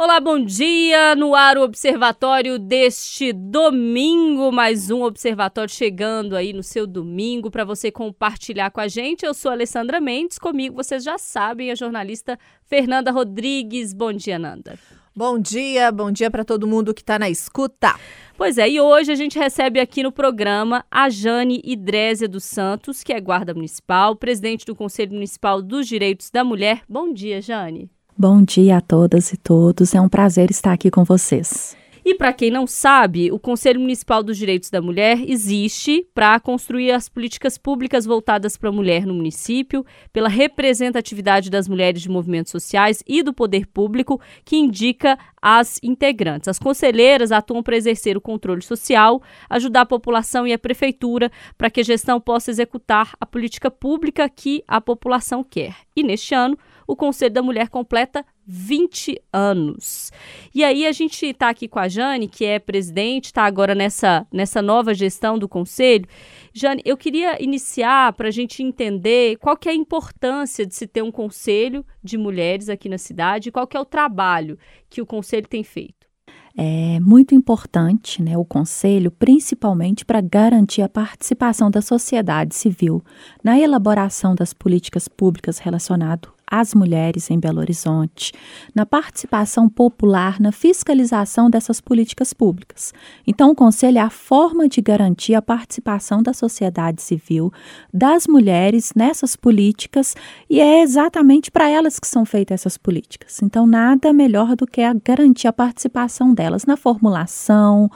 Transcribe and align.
Olá, 0.00 0.20
bom 0.20 0.38
dia! 0.38 1.16
No 1.16 1.34
ar 1.34 1.58
o 1.58 1.62
observatório 1.62 2.56
deste 2.56 3.32
domingo, 3.32 4.52
mais 4.52 4.92
um 4.92 5.02
observatório 5.02 5.74
chegando 5.74 6.36
aí 6.36 6.52
no 6.52 6.62
seu 6.62 6.86
domingo 6.86 7.50
para 7.50 7.64
você 7.64 7.90
compartilhar 7.90 8.70
com 8.70 8.80
a 8.80 8.86
gente. 8.86 9.26
Eu 9.26 9.34
sou 9.34 9.50
a 9.50 9.54
Alessandra 9.54 10.00
Mendes, 10.00 10.38
comigo 10.38 10.76
vocês 10.76 11.02
já 11.02 11.18
sabem, 11.18 11.72
a 11.72 11.74
jornalista 11.74 12.38
Fernanda 12.64 13.10
Rodrigues. 13.10 13.92
Bom 13.92 14.12
dia, 14.12 14.38
Nanda. 14.38 14.78
Bom 15.16 15.36
dia, 15.36 15.90
bom 15.90 16.12
dia 16.12 16.30
para 16.30 16.44
todo 16.44 16.68
mundo 16.68 16.94
que 16.94 17.00
está 17.00 17.18
na 17.18 17.28
escuta. 17.28 17.92
Pois 18.36 18.56
é, 18.56 18.70
e 18.70 18.80
hoje 18.80 19.10
a 19.10 19.16
gente 19.16 19.36
recebe 19.36 19.80
aqui 19.80 20.04
no 20.04 20.12
programa 20.12 20.86
a 20.88 21.10
Jane 21.10 21.60
Idrésia 21.64 22.28
dos 22.28 22.44
Santos, 22.44 23.02
que 23.02 23.12
é 23.12 23.20
guarda 23.20 23.52
municipal, 23.52 24.14
presidente 24.14 24.64
do 24.64 24.76
Conselho 24.76 25.14
Municipal 25.14 25.60
dos 25.60 25.88
Direitos 25.88 26.30
da 26.30 26.44
Mulher. 26.44 26.82
Bom 26.88 27.12
dia, 27.12 27.42
Jane. 27.42 27.90
Bom 28.20 28.42
dia 28.42 28.78
a 28.78 28.80
todas 28.80 29.32
e 29.32 29.36
todos. 29.36 29.94
É 29.94 30.00
um 30.00 30.08
prazer 30.08 30.50
estar 30.50 30.72
aqui 30.72 30.90
com 30.90 31.04
vocês. 31.04 31.76
E 32.04 32.16
para 32.16 32.32
quem 32.32 32.50
não 32.50 32.66
sabe, 32.66 33.30
o 33.30 33.38
Conselho 33.38 33.78
Municipal 33.78 34.24
dos 34.24 34.36
Direitos 34.36 34.70
da 34.70 34.82
Mulher 34.82 35.22
existe 35.24 36.04
para 36.12 36.40
construir 36.40 36.90
as 36.90 37.08
políticas 37.08 37.56
públicas 37.56 38.04
voltadas 38.04 38.56
para 38.56 38.70
a 38.70 38.72
mulher 38.72 39.06
no 39.06 39.14
município, 39.14 39.86
pela 40.12 40.28
representatividade 40.28 41.48
das 41.48 41.68
mulheres 41.68 42.02
de 42.02 42.08
movimentos 42.08 42.50
sociais 42.50 43.04
e 43.06 43.22
do 43.22 43.32
poder 43.32 43.68
público, 43.68 44.20
que 44.44 44.56
indica 44.56 45.16
as 45.40 45.78
integrantes. 45.80 46.48
As 46.48 46.58
conselheiras 46.58 47.30
atuam 47.30 47.62
para 47.62 47.76
exercer 47.76 48.16
o 48.16 48.20
controle 48.20 48.62
social, 48.62 49.22
ajudar 49.48 49.82
a 49.82 49.86
população 49.86 50.44
e 50.44 50.52
a 50.52 50.58
prefeitura 50.58 51.30
para 51.56 51.70
que 51.70 51.82
a 51.82 51.84
gestão 51.84 52.20
possa 52.20 52.50
executar 52.50 53.12
a 53.20 53.26
política 53.26 53.70
pública 53.70 54.28
que 54.28 54.64
a 54.66 54.80
população 54.80 55.44
quer. 55.44 55.76
E 55.94 56.02
neste 56.02 56.34
ano, 56.34 56.58
o 56.88 56.96
Conselho 56.96 57.34
da 57.34 57.42
Mulher 57.42 57.68
completa 57.68 58.24
20 58.46 59.20
anos. 59.30 60.10
E 60.54 60.64
aí 60.64 60.86
a 60.86 60.92
gente 60.92 61.26
está 61.26 61.50
aqui 61.50 61.68
com 61.68 61.78
a 61.78 61.86
Jane, 61.86 62.26
que 62.26 62.46
é 62.46 62.58
presidente, 62.58 63.26
está 63.26 63.44
agora 63.44 63.74
nessa, 63.74 64.26
nessa 64.32 64.62
nova 64.62 64.94
gestão 64.94 65.38
do 65.38 65.46
Conselho. 65.46 66.06
Jane, 66.54 66.80
eu 66.86 66.96
queria 66.96 67.40
iniciar 67.44 68.14
para 68.14 68.28
a 68.28 68.30
gente 68.30 68.62
entender 68.62 69.36
qual 69.36 69.54
que 69.54 69.68
é 69.68 69.72
a 69.72 69.74
importância 69.74 70.64
de 70.64 70.74
se 70.74 70.86
ter 70.86 71.02
um 71.02 71.12
conselho 71.12 71.84
de 72.02 72.16
mulheres 72.16 72.70
aqui 72.70 72.88
na 72.88 72.96
cidade, 72.96 73.52
qual 73.52 73.66
que 73.66 73.76
é 73.76 73.80
o 73.80 73.84
trabalho 73.84 74.58
que 74.88 75.02
o 75.02 75.06
conselho 75.06 75.46
tem 75.46 75.62
feito. 75.62 76.08
É 76.56 76.98
muito 77.00 77.34
importante 77.36 78.20
né, 78.20 78.36
o 78.36 78.44
Conselho, 78.44 79.12
principalmente 79.12 80.04
para 80.04 80.20
garantir 80.20 80.82
a 80.82 80.88
participação 80.88 81.70
da 81.70 81.80
sociedade 81.80 82.52
civil 82.56 83.00
na 83.44 83.56
elaboração 83.56 84.34
das 84.34 84.52
políticas 84.52 85.06
públicas 85.06 85.58
relacionadas 85.58 86.37
às 86.50 86.74
mulheres 86.74 87.30
em 87.30 87.38
Belo 87.38 87.60
Horizonte, 87.60 88.32
na 88.74 88.84
participação 88.84 89.68
popular, 89.68 90.40
na 90.40 90.52
fiscalização 90.52 91.50
dessas 91.50 91.80
políticas 91.80 92.32
públicas. 92.32 92.92
Então, 93.26 93.50
o 93.50 93.54
Conselho 93.54 93.98
é 93.98 94.00
a 94.00 94.10
forma 94.10 94.68
de 94.68 94.80
garantir 94.80 95.34
a 95.34 95.42
participação 95.42 96.22
da 96.22 96.32
sociedade 96.32 97.02
civil, 97.02 97.52
das 97.92 98.26
mulheres 98.26 98.92
nessas 98.94 99.36
políticas, 99.36 100.14
e 100.48 100.60
é 100.60 100.82
exatamente 100.82 101.50
para 101.50 101.68
elas 101.68 101.98
que 101.98 102.06
são 102.06 102.24
feitas 102.24 102.60
essas 102.60 102.76
políticas. 102.76 103.40
Então, 103.42 103.66
nada 103.66 104.12
melhor 104.12 104.56
do 104.56 104.66
que 104.66 104.80
a 104.80 104.92
garantir 104.92 105.46
a 105.46 105.52
participação 105.52 106.34
delas 106.34 106.64
na 106.64 106.76
formulação, 106.76 107.90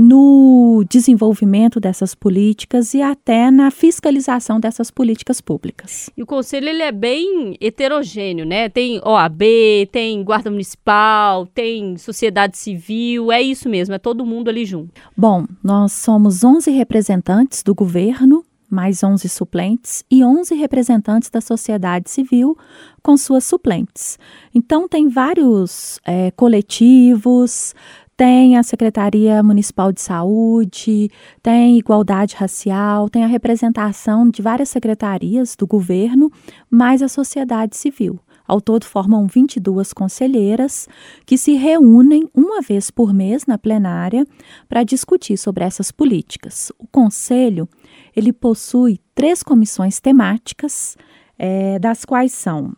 no 0.00 0.84
desenvolvimento 0.88 1.80
dessas 1.80 2.14
políticas 2.14 2.94
e 2.94 3.02
até 3.02 3.50
na 3.50 3.68
fiscalização 3.68 4.60
dessas 4.60 4.92
políticas 4.92 5.40
públicas. 5.40 6.08
E 6.16 6.22
o 6.22 6.26
conselho 6.26 6.68
ele 6.68 6.82
é 6.82 6.92
bem 6.92 7.56
heterogêneo, 7.60 8.46
né? 8.46 8.68
Tem 8.68 9.00
OAB, 9.04 9.42
tem 9.90 10.22
guarda 10.22 10.52
municipal, 10.52 11.46
tem 11.46 11.96
sociedade 11.96 12.56
civil, 12.56 13.32
é 13.32 13.42
isso 13.42 13.68
mesmo, 13.68 13.92
é 13.92 13.98
todo 13.98 14.24
mundo 14.24 14.48
ali 14.48 14.64
junto. 14.64 14.92
Bom, 15.16 15.44
nós 15.64 15.94
somos 15.94 16.44
11 16.44 16.70
representantes 16.70 17.64
do 17.64 17.74
governo 17.74 18.44
mais 18.70 19.02
11 19.02 19.28
suplentes 19.30 20.04
e 20.10 20.22
11 20.22 20.54
representantes 20.54 21.30
da 21.30 21.40
sociedade 21.40 22.10
civil 22.10 22.56
com 23.02 23.16
suas 23.16 23.44
suplentes. 23.44 24.18
Então, 24.54 24.86
tem 24.86 25.08
vários 25.08 25.98
é, 26.04 26.30
coletivos, 26.32 27.74
tem 28.18 28.56
a 28.56 28.64
Secretaria 28.64 29.40
Municipal 29.44 29.92
de 29.92 30.00
Saúde, 30.00 31.08
tem 31.40 31.78
igualdade 31.78 32.34
racial, 32.34 33.08
tem 33.08 33.22
a 33.22 33.28
representação 33.28 34.28
de 34.28 34.42
várias 34.42 34.70
secretarias 34.70 35.54
do 35.54 35.68
governo, 35.68 36.28
mais 36.68 37.00
a 37.00 37.06
sociedade 37.06 37.76
civil. 37.76 38.18
Ao 38.44 38.60
todo 38.60 38.84
formam 38.86 39.28
22 39.28 39.92
conselheiras 39.92 40.88
que 41.24 41.38
se 41.38 41.52
reúnem 41.52 42.28
uma 42.34 42.60
vez 42.60 42.90
por 42.90 43.14
mês 43.14 43.46
na 43.46 43.56
plenária 43.56 44.26
para 44.68 44.82
discutir 44.82 45.36
sobre 45.36 45.62
essas 45.62 45.92
políticas. 45.92 46.72
O 46.76 46.88
conselho 46.88 47.68
ele 48.16 48.32
possui 48.32 48.98
três 49.14 49.44
comissões 49.44 50.00
temáticas, 50.00 50.96
é, 51.38 51.78
das 51.78 52.04
quais 52.04 52.32
são 52.32 52.72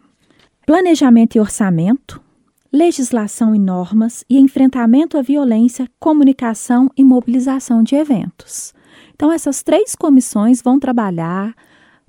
planejamento 0.67 1.37
e 1.37 1.41
orçamento, 1.41 2.21
legislação 2.73 3.55
e 3.55 3.59
normas 3.59 4.25
e 4.29 4.39
enfrentamento 4.39 5.19
à 5.19 5.23
violência, 5.23 5.89
comunicação 5.99 6.89
e 6.97 7.03
mobilização 7.03 7.83
de 7.83 7.97
eventos. 7.97 8.73
Então, 9.15 9.33
essas 9.33 9.63
três 9.63 9.95
comissões 9.95 10.63
vão 10.63 10.79
trabalhar 10.79 11.55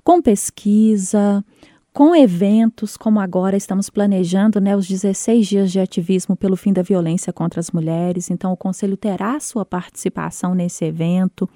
com 0.04 0.22
pesquisa, 0.22 1.44
com 1.92 2.16
eventos, 2.16 2.96
como 2.96 3.20
agora 3.20 3.56
estamos 3.56 3.90
planejando 3.90 4.60
né, 4.60 4.74
os 4.74 4.88
16 4.88 5.46
dias 5.46 5.70
de 5.70 5.78
ativismo 5.78 6.34
pelo 6.34 6.56
fim 6.56 6.72
da 6.72 6.80
violência 6.80 7.32
contra 7.32 7.60
as 7.60 7.70
mulheres. 7.70 8.30
Então, 8.30 8.52
o 8.52 8.56
Conselho 8.56 8.96
terá 8.96 9.38
sua 9.40 9.64
participação 9.64 10.54
nesse 10.54 10.84
evento. 10.84 11.48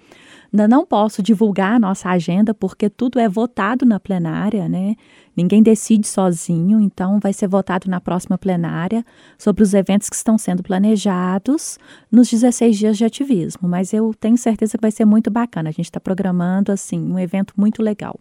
Ainda 0.52 0.68
não 0.68 0.86
posso 0.86 1.22
divulgar 1.22 1.72
a 1.72 1.78
nossa 1.78 2.08
agenda 2.08 2.54
porque 2.54 2.88
tudo 2.88 3.18
é 3.18 3.28
votado 3.28 3.84
na 3.84 3.98
plenária, 4.00 4.68
né? 4.68 4.94
Ninguém 5.36 5.62
decide 5.62 6.06
sozinho, 6.06 6.80
então 6.80 7.20
vai 7.20 7.32
ser 7.32 7.46
votado 7.46 7.90
na 7.90 8.00
próxima 8.00 8.38
plenária 8.38 9.04
sobre 9.36 9.62
os 9.62 9.74
eventos 9.74 10.08
que 10.08 10.16
estão 10.16 10.38
sendo 10.38 10.62
planejados 10.62 11.78
nos 12.10 12.30
16 12.30 12.78
dias 12.78 12.96
de 12.96 13.04
ativismo. 13.04 13.68
Mas 13.68 13.92
eu 13.92 14.14
tenho 14.18 14.38
certeza 14.38 14.78
que 14.78 14.82
vai 14.82 14.90
ser 14.90 15.04
muito 15.04 15.30
bacana. 15.30 15.68
A 15.68 15.72
gente 15.72 15.86
está 15.86 16.00
programando 16.00 16.72
assim 16.72 17.00
um 17.00 17.18
evento 17.18 17.52
muito 17.56 17.82
legal. 17.82 18.18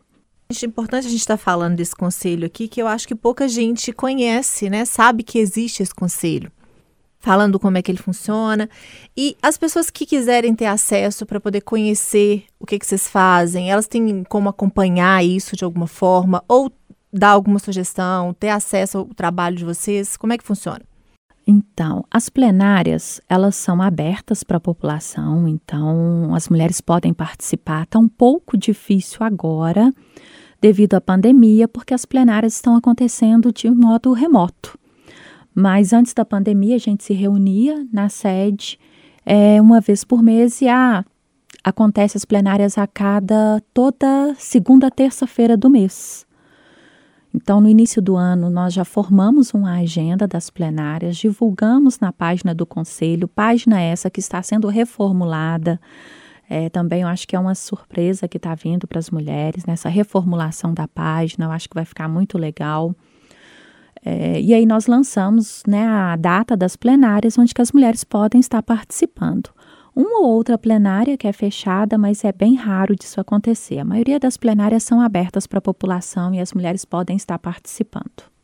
É 0.50 0.66
importante 0.66 1.08
a 1.08 1.10
gente 1.10 1.22
estar 1.22 1.38
tá 1.38 1.44
falando 1.44 1.76
desse 1.76 1.96
conselho 1.96 2.46
aqui, 2.46 2.68
que 2.68 2.82
eu 2.82 2.88
acho 2.88 3.08
que 3.08 3.16
pouca 3.16 3.48
gente 3.48 3.92
conhece, 3.94 4.70
né? 4.70 4.86
Sabe 4.86 5.24
que 5.24 5.40
existe 5.40 5.82
esse 5.82 5.96
conselho 5.96 6.52
falando 7.26 7.60
como 7.60 7.76
é 7.76 7.82
que 7.82 7.90
ele 7.90 7.98
funciona. 7.98 8.70
E 9.18 9.36
as 9.42 9.58
pessoas 9.58 9.90
que 9.90 10.06
quiserem 10.06 10.54
ter 10.54 10.68
acesso 10.68 11.26
para 11.26 11.40
poder 11.40 11.62
conhecer 11.62 12.44
o 12.60 12.68
que, 12.68 12.78
que 12.78 12.86
vocês 12.86 13.08
fazem, 13.08 13.72
elas 13.72 13.88
têm 13.88 14.24
como 14.26 14.48
acompanhar 14.48 15.26
isso 15.26 15.56
de 15.56 15.64
alguma 15.64 15.88
forma 15.88 16.44
ou 16.48 16.72
dar 17.12 17.30
alguma 17.30 17.58
sugestão, 17.58 18.32
ter 18.32 18.50
acesso 18.50 19.00
ao 19.00 19.06
trabalho 19.06 19.56
de 19.56 19.66
vocês? 19.66 20.16
Como 20.16 20.34
é 20.34 20.38
que 20.38 20.44
funciona? 20.44 20.82
Então, 21.48 22.06
as 22.12 22.30
plenárias, 22.30 23.20
elas 23.28 23.56
são 23.56 23.82
abertas 23.82 24.44
para 24.44 24.58
a 24.58 24.60
população, 24.60 25.48
então 25.48 26.34
as 26.36 26.48
mulheres 26.48 26.80
podem 26.80 27.12
participar. 27.12 27.84
Está 27.84 27.98
um 27.98 28.08
pouco 28.08 28.56
difícil 28.56 29.18
agora, 29.22 29.92
devido 30.62 30.94
à 30.94 31.02
pandemia, 31.02 31.68
porque 31.68 31.94
as 31.94 32.06
plenárias 32.06 32.54
estão 32.54 32.76
acontecendo 32.76 33.52
de 33.52 33.70
modo 33.72 34.14
remoto. 34.14 34.78
Mas 35.56 35.94
antes 35.94 36.14
da 36.14 36.26
pandemia, 36.26 36.76
a 36.76 36.80
gente 36.80 37.06
se 37.06 37.14
reunia 37.14 37.88
na 37.92 38.10
sede 38.10 38.78
é, 39.26 39.62
uma 39.62 39.80
vez 39.80 40.04
por 40.04 40.22
mês 40.22 40.62
e 40.62 40.68
ah, 40.68 41.06
acontece 41.64 42.18
as 42.18 42.26
plenárias 42.26 42.78
a 42.78 42.86
cada 42.86 43.64
toda 43.74 44.36
segunda 44.38 44.92
terça-feira 44.92 45.56
do 45.56 45.70
mês. 45.70 46.28
Então, 47.34 47.60
no 47.60 47.68
início 47.68 48.02
do 48.02 48.16
ano, 48.16 48.50
nós 48.50 48.74
já 48.74 48.86
formamos 48.86 49.54
uma 49.54 49.74
agenda 49.74 50.26
das 50.26 50.50
plenárias, 50.50 51.18
divulgamos 51.18 52.00
na 52.00 52.12
página 52.14 52.54
do 52.54 52.66
Conselho, 52.66 53.28
página 53.28 53.82
essa 53.82 54.10
que 54.10 54.22
está 54.22 54.42
sendo 54.42 54.70
reformulada. 54.70 55.80
É, 56.50 56.70
também 56.70 57.02
eu 57.02 57.08
acho 57.08 57.28
que 57.28 57.36
é 57.36 57.40
uma 57.40 57.56
surpresa 57.56 58.28
que 58.28 58.38
está 58.38 58.56
vindo 58.56 58.88
para 58.88 59.00
as 59.00 59.10
mulheres 59.10 59.66
nessa 59.66 59.90
reformulação 59.90 60.74
da 60.74 60.88
página, 60.88 61.46
eu 61.46 61.52
acho 61.52 61.68
que 61.68 61.76
vai 61.76 61.84
ficar 61.84 62.08
muito 62.08 62.38
legal. 62.38 62.96
É, 64.06 64.40
e 64.40 64.54
aí 64.54 64.68
nós 64.68 64.86
lançamos 64.86 65.64
né, 65.68 65.88
a 65.88 66.16
data 66.16 66.56
das 66.56 66.76
plenárias 66.76 67.40
onde 67.40 67.56
que 67.56 67.62
as 67.62 67.72
mulheres 67.72 68.04
podem 68.04 68.40
estar 68.40 68.62
participando. 68.62 69.50
Uma 69.96 70.20
ou 70.20 70.28
outra 70.28 70.58
plenária 70.58 71.18
que 71.18 71.28
é 71.28 71.34
fechada, 71.34 71.98
mas 71.98 72.24
é 72.24 72.32
bem 72.32 72.54
raro 72.54 72.96
disso 72.96 73.20
acontecer. 73.20 73.80
A 73.80 73.86
maioria 73.86 74.20
das 74.20 74.38
plenárias 74.38 74.84
são 74.84 75.02
abertas 75.02 75.48
para 75.48 75.58
a 75.58 75.62
população 75.62 76.36
e 76.36 76.40
as 76.40 76.54
mulheres 76.54 76.86
podem 76.86 77.16
estar 77.16 77.40
participando. 77.40 78.35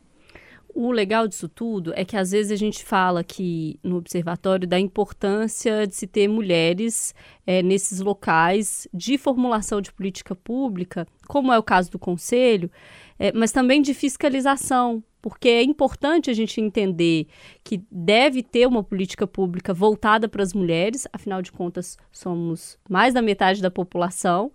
O 0.73 0.91
legal 0.91 1.27
disso 1.27 1.49
tudo 1.49 1.91
é 1.95 2.05
que 2.05 2.15
às 2.15 2.31
vezes 2.31 2.51
a 2.51 2.55
gente 2.55 2.83
fala 2.83 3.19
aqui 3.19 3.77
no 3.83 3.97
observatório 3.97 4.67
da 4.67 4.79
importância 4.79 5.85
de 5.85 5.95
se 5.95 6.07
ter 6.07 6.27
mulheres 6.27 7.13
é, 7.45 7.61
nesses 7.61 7.99
locais 7.99 8.87
de 8.93 9.17
formulação 9.17 9.81
de 9.81 9.91
política 9.91 10.33
pública, 10.33 11.05
como 11.27 11.51
é 11.51 11.59
o 11.59 11.63
caso 11.63 11.91
do 11.91 11.99
Conselho, 11.99 12.71
é, 13.19 13.31
mas 13.33 13.51
também 13.51 13.81
de 13.81 13.93
fiscalização, 13.93 15.03
porque 15.21 15.49
é 15.49 15.61
importante 15.61 16.29
a 16.29 16.33
gente 16.33 16.61
entender 16.61 17.27
que 17.63 17.83
deve 17.91 18.41
ter 18.41 18.65
uma 18.65 18.83
política 18.83 19.27
pública 19.27 19.73
voltada 19.73 20.29
para 20.29 20.41
as 20.41 20.53
mulheres, 20.53 21.07
afinal 21.11 21.41
de 21.41 21.51
contas, 21.51 21.97
somos 22.11 22.77
mais 22.89 23.13
da 23.13 23.21
metade 23.21 23.61
da 23.61 23.69
população 23.69 24.51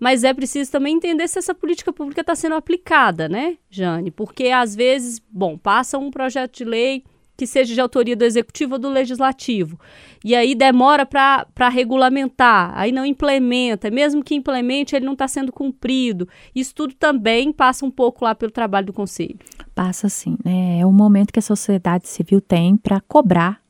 mas 0.00 0.24
é 0.24 0.32
preciso 0.32 0.70
também 0.70 0.96
entender 0.96 1.26
se 1.28 1.38
essa 1.38 1.54
política 1.54 1.92
pública 1.92 2.20
está 2.20 2.34
sendo 2.34 2.54
aplicada, 2.54 3.28
né, 3.28 3.56
Jane? 3.70 4.10
Porque 4.10 4.48
às 4.48 4.74
vezes, 4.74 5.20
bom, 5.30 5.58
passa 5.58 5.98
um 5.98 6.10
projeto 6.10 6.58
de 6.58 6.64
lei 6.64 7.04
que 7.36 7.46
seja 7.46 7.72
de 7.72 7.80
autoria 7.80 8.16
do 8.16 8.24
executivo 8.24 8.74
ou 8.74 8.78
do 8.80 8.88
legislativo. 8.88 9.78
E 10.24 10.34
aí 10.34 10.56
demora 10.56 11.06
para 11.06 11.68
regulamentar, 11.68 12.72
aí 12.76 12.90
não 12.90 13.06
implementa, 13.06 13.88
mesmo 13.92 14.24
que 14.24 14.34
implemente, 14.34 14.96
ele 14.96 15.06
não 15.06 15.12
está 15.12 15.28
sendo 15.28 15.52
cumprido. 15.52 16.28
Isso 16.52 16.74
tudo 16.74 16.94
também 16.94 17.52
passa 17.52 17.86
um 17.86 17.90
pouco 17.92 18.24
lá 18.24 18.34
pelo 18.34 18.50
trabalho 18.50 18.86
do 18.86 18.92
Conselho. 18.92 19.38
Passa 19.72 20.08
sim, 20.08 20.36
né? 20.44 20.80
É 20.80 20.86
o 20.86 20.90
momento 20.90 21.32
que 21.32 21.38
a 21.38 21.42
sociedade 21.42 22.08
civil 22.08 22.40
tem 22.40 22.76
para 22.76 23.00
cobrar 23.02 23.62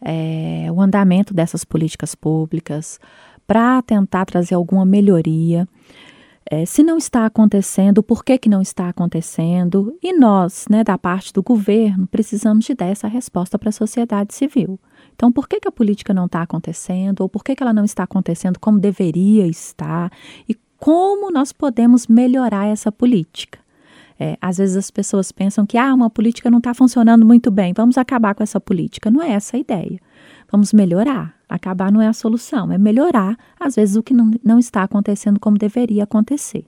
é, 0.00 0.68
o 0.70 0.80
andamento 0.80 1.34
dessas 1.34 1.64
políticas 1.64 2.14
públicas, 2.14 3.00
para 3.46 3.82
tentar 3.82 4.24
trazer 4.24 4.54
alguma 4.54 4.84
melhoria. 4.84 5.68
É, 6.50 6.66
se 6.66 6.82
não 6.82 6.98
está 6.98 7.24
acontecendo, 7.24 8.02
por 8.02 8.22
que, 8.22 8.36
que 8.36 8.50
não 8.50 8.60
está 8.60 8.90
acontecendo? 8.90 9.96
E 10.02 10.12
nós, 10.12 10.66
né, 10.68 10.84
da 10.84 10.98
parte 10.98 11.32
do 11.32 11.42
governo, 11.42 12.06
precisamos 12.06 12.66
de 12.66 12.74
dar 12.74 12.86
essa 12.86 13.08
resposta 13.08 13.58
para 13.58 13.70
a 13.70 13.72
sociedade 13.72 14.34
civil. 14.34 14.78
Então, 15.14 15.32
por 15.32 15.48
que, 15.48 15.58
que 15.58 15.68
a 15.68 15.72
política 15.72 16.12
não 16.12 16.26
está 16.26 16.42
acontecendo? 16.42 17.20
Ou 17.22 17.28
por 17.28 17.42
que, 17.42 17.56
que 17.56 17.62
ela 17.62 17.72
não 17.72 17.84
está 17.84 18.02
acontecendo 18.02 18.58
como 18.58 18.78
deveria 18.78 19.46
estar? 19.46 20.12
E 20.46 20.54
como 20.76 21.30
nós 21.30 21.50
podemos 21.50 22.06
melhorar 22.06 22.66
essa 22.66 22.92
política? 22.92 23.58
É, 24.20 24.36
às 24.40 24.58
vezes 24.58 24.76
as 24.76 24.90
pessoas 24.90 25.32
pensam 25.32 25.66
que 25.66 25.78
ah, 25.78 25.92
uma 25.94 26.10
política 26.10 26.50
não 26.50 26.58
está 26.58 26.72
funcionando 26.74 27.26
muito 27.26 27.50
bem, 27.50 27.72
vamos 27.74 27.98
acabar 27.98 28.34
com 28.34 28.42
essa 28.42 28.60
política. 28.60 29.10
Não 29.10 29.22
é 29.22 29.32
essa 29.32 29.56
a 29.56 29.60
ideia. 29.60 29.98
Vamos 30.50 30.72
melhorar. 30.72 31.34
Acabar 31.54 31.92
não 31.92 32.02
é 32.02 32.08
a 32.08 32.12
solução, 32.12 32.72
é 32.72 32.76
melhorar, 32.76 33.38
às 33.60 33.76
vezes, 33.76 33.94
o 33.94 34.02
que 34.02 34.12
não, 34.12 34.32
não 34.42 34.58
está 34.58 34.82
acontecendo 34.82 35.38
como 35.38 35.56
deveria 35.56 36.02
acontecer. 36.02 36.64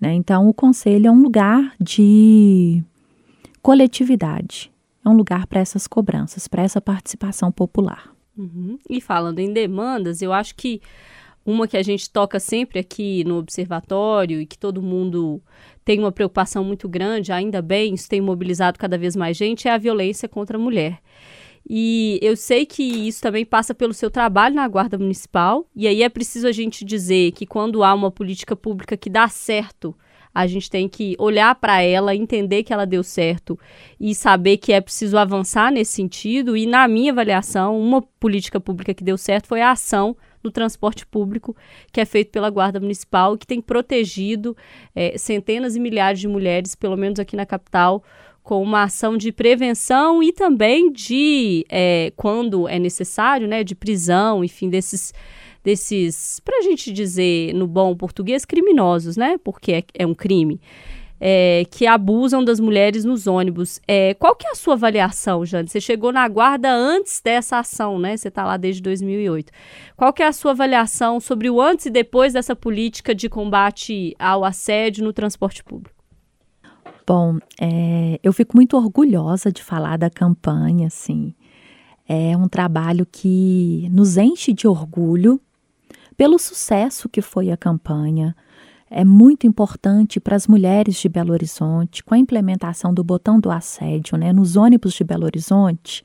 Né? 0.00 0.14
Então, 0.14 0.48
o 0.48 0.54
conselho 0.54 1.08
é 1.08 1.10
um 1.10 1.20
lugar 1.20 1.74
de 1.78 2.82
coletividade, 3.60 4.72
é 5.04 5.08
um 5.10 5.14
lugar 5.14 5.46
para 5.46 5.60
essas 5.60 5.86
cobranças, 5.86 6.48
para 6.48 6.62
essa 6.62 6.80
participação 6.80 7.52
popular. 7.52 8.14
Uhum. 8.34 8.78
E 8.88 8.98
falando 8.98 9.40
em 9.40 9.52
demandas, 9.52 10.22
eu 10.22 10.32
acho 10.32 10.54
que 10.54 10.80
uma 11.44 11.68
que 11.68 11.76
a 11.76 11.82
gente 11.82 12.08
toca 12.08 12.40
sempre 12.40 12.78
aqui 12.78 13.24
no 13.24 13.36
observatório 13.36 14.40
e 14.40 14.46
que 14.46 14.56
todo 14.56 14.80
mundo 14.80 15.42
tem 15.84 15.98
uma 15.98 16.10
preocupação 16.10 16.64
muito 16.64 16.88
grande, 16.88 17.30
ainda 17.30 17.60
bem, 17.60 17.92
isso 17.92 18.08
tem 18.08 18.22
mobilizado 18.22 18.78
cada 18.78 18.96
vez 18.96 19.14
mais 19.14 19.36
gente, 19.36 19.68
é 19.68 19.70
a 19.70 19.76
violência 19.76 20.26
contra 20.26 20.56
a 20.56 20.60
mulher. 20.60 20.98
E 21.68 22.18
eu 22.22 22.36
sei 22.36 22.66
que 22.66 22.82
isso 22.82 23.22
também 23.22 23.44
passa 23.44 23.74
pelo 23.74 23.94
seu 23.94 24.10
trabalho 24.10 24.54
na 24.54 24.68
Guarda 24.68 24.98
Municipal, 24.98 25.66
e 25.74 25.86
aí 25.86 26.02
é 26.02 26.08
preciso 26.08 26.46
a 26.46 26.52
gente 26.52 26.84
dizer 26.84 27.32
que 27.32 27.46
quando 27.46 27.82
há 27.82 27.94
uma 27.94 28.10
política 28.10 28.54
pública 28.54 28.96
que 28.96 29.08
dá 29.08 29.28
certo, 29.28 29.96
a 30.34 30.46
gente 30.48 30.68
tem 30.68 30.88
que 30.88 31.14
olhar 31.18 31.54
para 31.54 31.80
ela, 31.80 32.14
entender 32.14 32.64
que 32.64 32.72
ela 32.72 32.84
deu 32.84 33.04
certo 33.04 33.58
e 34.00 34.14
saber 34.14 34.56
que 34.56 34.72
é 34.72 34.80
preciso 34.80 35.16
avançar 35.16 35.70
nesse 35.70 35.92
sentido. 35.92 36.56
E, 36.56 36.66
na 36.66 36.88
minha 36.88 37.12
avaliação, 37.12 37.78
uma 37.80 38.02
política 38.02 38.58
pública 38.58 38.92
que 38.92 39.04
deu 39.04 39.16
certo 39.16 39.46
foi 39.46 39.60
a 39.60 39.70
ação 39.70 40.16
no 40.42 40.50
transporte 40.50 41.06
público 41.06 41.56
que 41.92 42.00
é 42.00 42.04
feito 42.04 42.32
pela 42.32 42.50
Guarda 42.50 42.80
Municipal, 42.80 43.38
que 43.38 43.46
tem 43.46 43.60
protegido 43.60 44.56
é, 44.94 45.16
centenas 45.16 45.76
e 45.76 45.80
milhares 45.80 46.20
de 46.20 46.26
mulheres, 46.26 46.74
pelo 46.74 46.96
menos 46.96 47.20
aqui 47.20 47.36
na 47.36 47.46
capital, 47.46 48.02
com 48.44 48.62
uma 48.62 48.82
ação 48.82 49.16
de 49.16 49.32
prevenção 49.32 50.22
e 50.22 50.30
também 50.30 50.92
de, 50.92 51.64
é, 51.70 52.12
quando 52.14 52.68
é 52.68 52.78
necessário, 52.78 53.48
né, 53.48 53.64
de 53.64 53.74
prisão, 53.74 54.44
enfim, 54.44 54.68
desses, 54.68 55.14
desses 55.64 56.40
para 56.40 56.58
a 56.58 56.60
gente 56.60 56.92
dizer 56.92 57.54
no 57.54 57.66
bom 57.66 57.96
português, 57.96 58.44
criminosos, 58.44 59.16
né, 59.16 59.38
porque 59.42 59.72
é, 59.72 59.84
é 59.94 60.06
um 60.06 60.14
crime, 60.14 60.60
é, 61.18 61.64
que 61.70 61.86
abusam 61.86 62.44
das 62.44 62.60
mulheres 62.60 63.02
nos 63.02 63.26
ônibus. 63.26 63.80
É, 63.88 64.12
qual 64.12 64.36
que 64.36 64.46
é 64.46 64.50
a 64.50 64.54
sua 64.54 64.74
avaliação, 64.74 65.42
Jane? 65.46 65.66
Você 65.66 65.80
chegou 65.80 66.12
na 66.12 66.28
guarda 66.28 66.70
antes 66.70 67.22
dessa 67.24 67.60
ação, 67.60 67.98
né? 67.98 68.14
Você 68.14 68.28
está 68.28 68.44
lá 68.44 68.58
desde 68.58 68.82
2008. 68.82 69.50
Qual 69.96 70.12
que 70.12 70.22
é 70.22 70.26
a 70.26 70.32
sua 70.32 70.50
avaliação 70.50 71.20
sobre 71.20 71.48
o 71.48 71.62
antes 71.62 71.86
e 71.86 71.90
depois 71.90 72.34
dessa 72.34 72.54
política 72.54 73.14
de 73.14 73.30
combate 73.30 74.14
ao 74.18 74.44
assédio 74.44 75.02
no 75.02 75.14
transporte 75.14 75.64
público? 75.64 75.93
Bom, 77.06 77.38
é, 77.60 78.18
eu 78.22 78.32
fico 78.32 78.56
muito 78.56 78.76
orgulhosa 78.76 79.52
de 79.52 79.62
falar 79.62 79.98
da 79.98 80.08
campanha, 80.08 80.86
assim. 80.86 81.34
É 82.08 82.36
um 82.36 82.48
trabalho 82.48 83.06
que 83.06 83.88
nos 83.92 84.16
enche 84.16 84.52
de 84.52 84.66
orgulho 84.66 85.40
pelo 86.16 86.38
sucesso 86.38 87.08
que 87.08 87.20
foi 87.20 87.50
a 87.50 87.56
campanha. 87.56 88.34
É 88.90 89.04
muito 89.04 89.46
importante 89.46 90.20
para 90.20 90.36
as 90.36 90.46
mulheres 90.46 90.96
de 90.96 91.08
Belo 91.08 91.32
Horizonte, 91.32 92.04
com 92.04 92.14
a 92.14 92.18
implementação 92.18 92.92
do 92.94 93.02
botão 93.02 93.40
do 93.40 93.50
assédio 93.50 94.16
né, 94.16 94.32
nos 94.32 94.56
ônibus 94.56 94.94
de 94.94 95.04
Belo 95.04 95.24
Horizonte, 95.24 96.04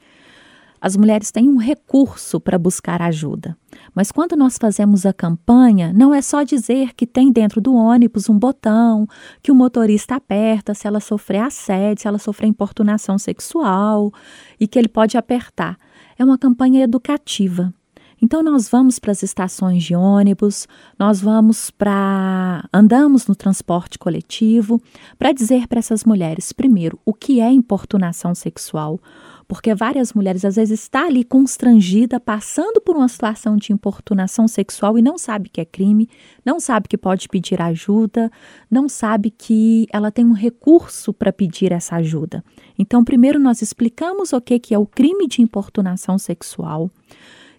as 0.82 0.96
mulheres 0.96 1.32
têm 1.32 1.50
um 1.50 1.58
recurso 1.58 2.40
para 2.40 2.58
buscar 2.58 3.02
ajuda. 3.02 3.58
Mas 3.94 4.12
quando 4.12 4.36
nós 4.36 4.58
fazemos 4.58 5.06
a 5.06 5.14
campanha, 5.14 5.92
não 5.94 6.14
é 6.14 6.22
só 6.22 6.44
dizer 6.44 6.94
que 6.94 7.06
tem 7.06 7.32
dentro 7.32 7.60
do 7.60 7.74
ônibus 7.74 8.30
um 8.30 8.38
botão, 8.38 9.08
que 9.42 9.52
o 9.52 9.56
motorista 9.56 10.16
aperta 10.16 10.74
se 10.74 10.88
ela 10.88 11.00
sofrer 11.00 11.42
assédio, 11.42 12.02
se 12.02 12.08
ela 12.08 12.18
sofrer 12.18 12.48
importunação 12.48 13.18
sexual 13.18 14.12
e 14.60 14.68
que 14.68 14.80
ele 14.80 14.88
pode 14.88 15.18
apertar. 15.18 15.78
É 16.18 16.24
uma 16.24 16.38
campanha 16.38 16.84
educativa. 16.84 17.74
Então 18.22 18.44
nós 18.44 18.68
vamos 18.68 19.00
para 19.00 19.12
as 19.12 19.24
estações 19.24 19.84
de 19.84 19.96
ônibus, 19.96 20.68
nós 20.98 21.22
vamos 21.22 21.72
para 21.72 22.68
andamos 22.74 23.28
no 23.28 23.36
transporte 23.36 23.98
coletivo 23.98 24.82
para 25.18 25.32
dizer 25.32 25.68
para 25.68 25.80
essas 25.80 26.04
mulheres 26.04 26.52
primeiro 26.52 27.00
o 27.06 27.14
que 27.14 27.40
é 27.40 27.50
importunação 27.50 28.36
sexual, 28.36 29.00
porque 29.50 29.74
várias 29.74 30.14
mulheres 30.14 30.46
às 30.46 30.58
vezes 30.58 30.80
está 30.80 31.08
ali 31.08 31.24
constrangida, 31.24 32.20
passando 32.20 32.80
por 32.80 32.96
uma 32.96 33.08
situação 33.08 33.58
de 33.58 33.74
importunação 33.74 34.48
sexual 34.48 34.96
e 34.96 35.02
não 35.02 35.18
sabe 35.18 35.50
que 35.50 35.60
é 35.60 35.66
crime, 35.66 36.08
não 36.46 36.60
sabe 36.60 36.88
que 36.88 36.96
pode 36.96 37.28
pedir 37.28 37.60
ajuda, 37.60 38.32
não 38.70 38.88
sabe 38.88 39.32
que 39.32 39.88
ela 39.92 40.12
tem 40.12 40.24
um 40.24 40.34
recurso 40.34 41.12
para 41.12 41.34
pedir 41.34 41.72
essa 41.72 41.96
ajuda. 41.96 42.44
Então, 42.78 43.04
primeiro 43.04 43.40
nós 43.40 43.64
explicamos 43.64 44.34
o 44.34 44.40
que 44.40 44.60
que 44.60 44.76
é 44.76 44.78
o 44.78 44.86
crime 44.86 45.28
de 45.28 45.42
importunação 45.42 46.20
sexual. 46.20 46.92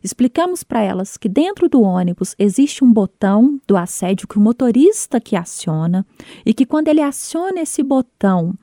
Explicamos 0.01 0.63
para 0.63 0.83
elas 0.83 1.17
que 1.17 1.29
dentro 1.29 1.69
do 1.69 1.83
ônibus 1.83 2.37
existe 2.39 2.85
um 2.85 2.93
botão 2.93 3.61
do 3.67 3.77
assédio 3.77 4.29
que 4.29 4.39
o 4.39 4.41
motorista 4.41 5.21
que 5.21 5.35
aciona 5.35 6.07
e 6.47 6.55
que 6.55 6.65
quando 6.65 6.87
ele 6.87 7.03
aciona 7.03 7.63
esse 7.63 7.83
botão, 7.83 8.55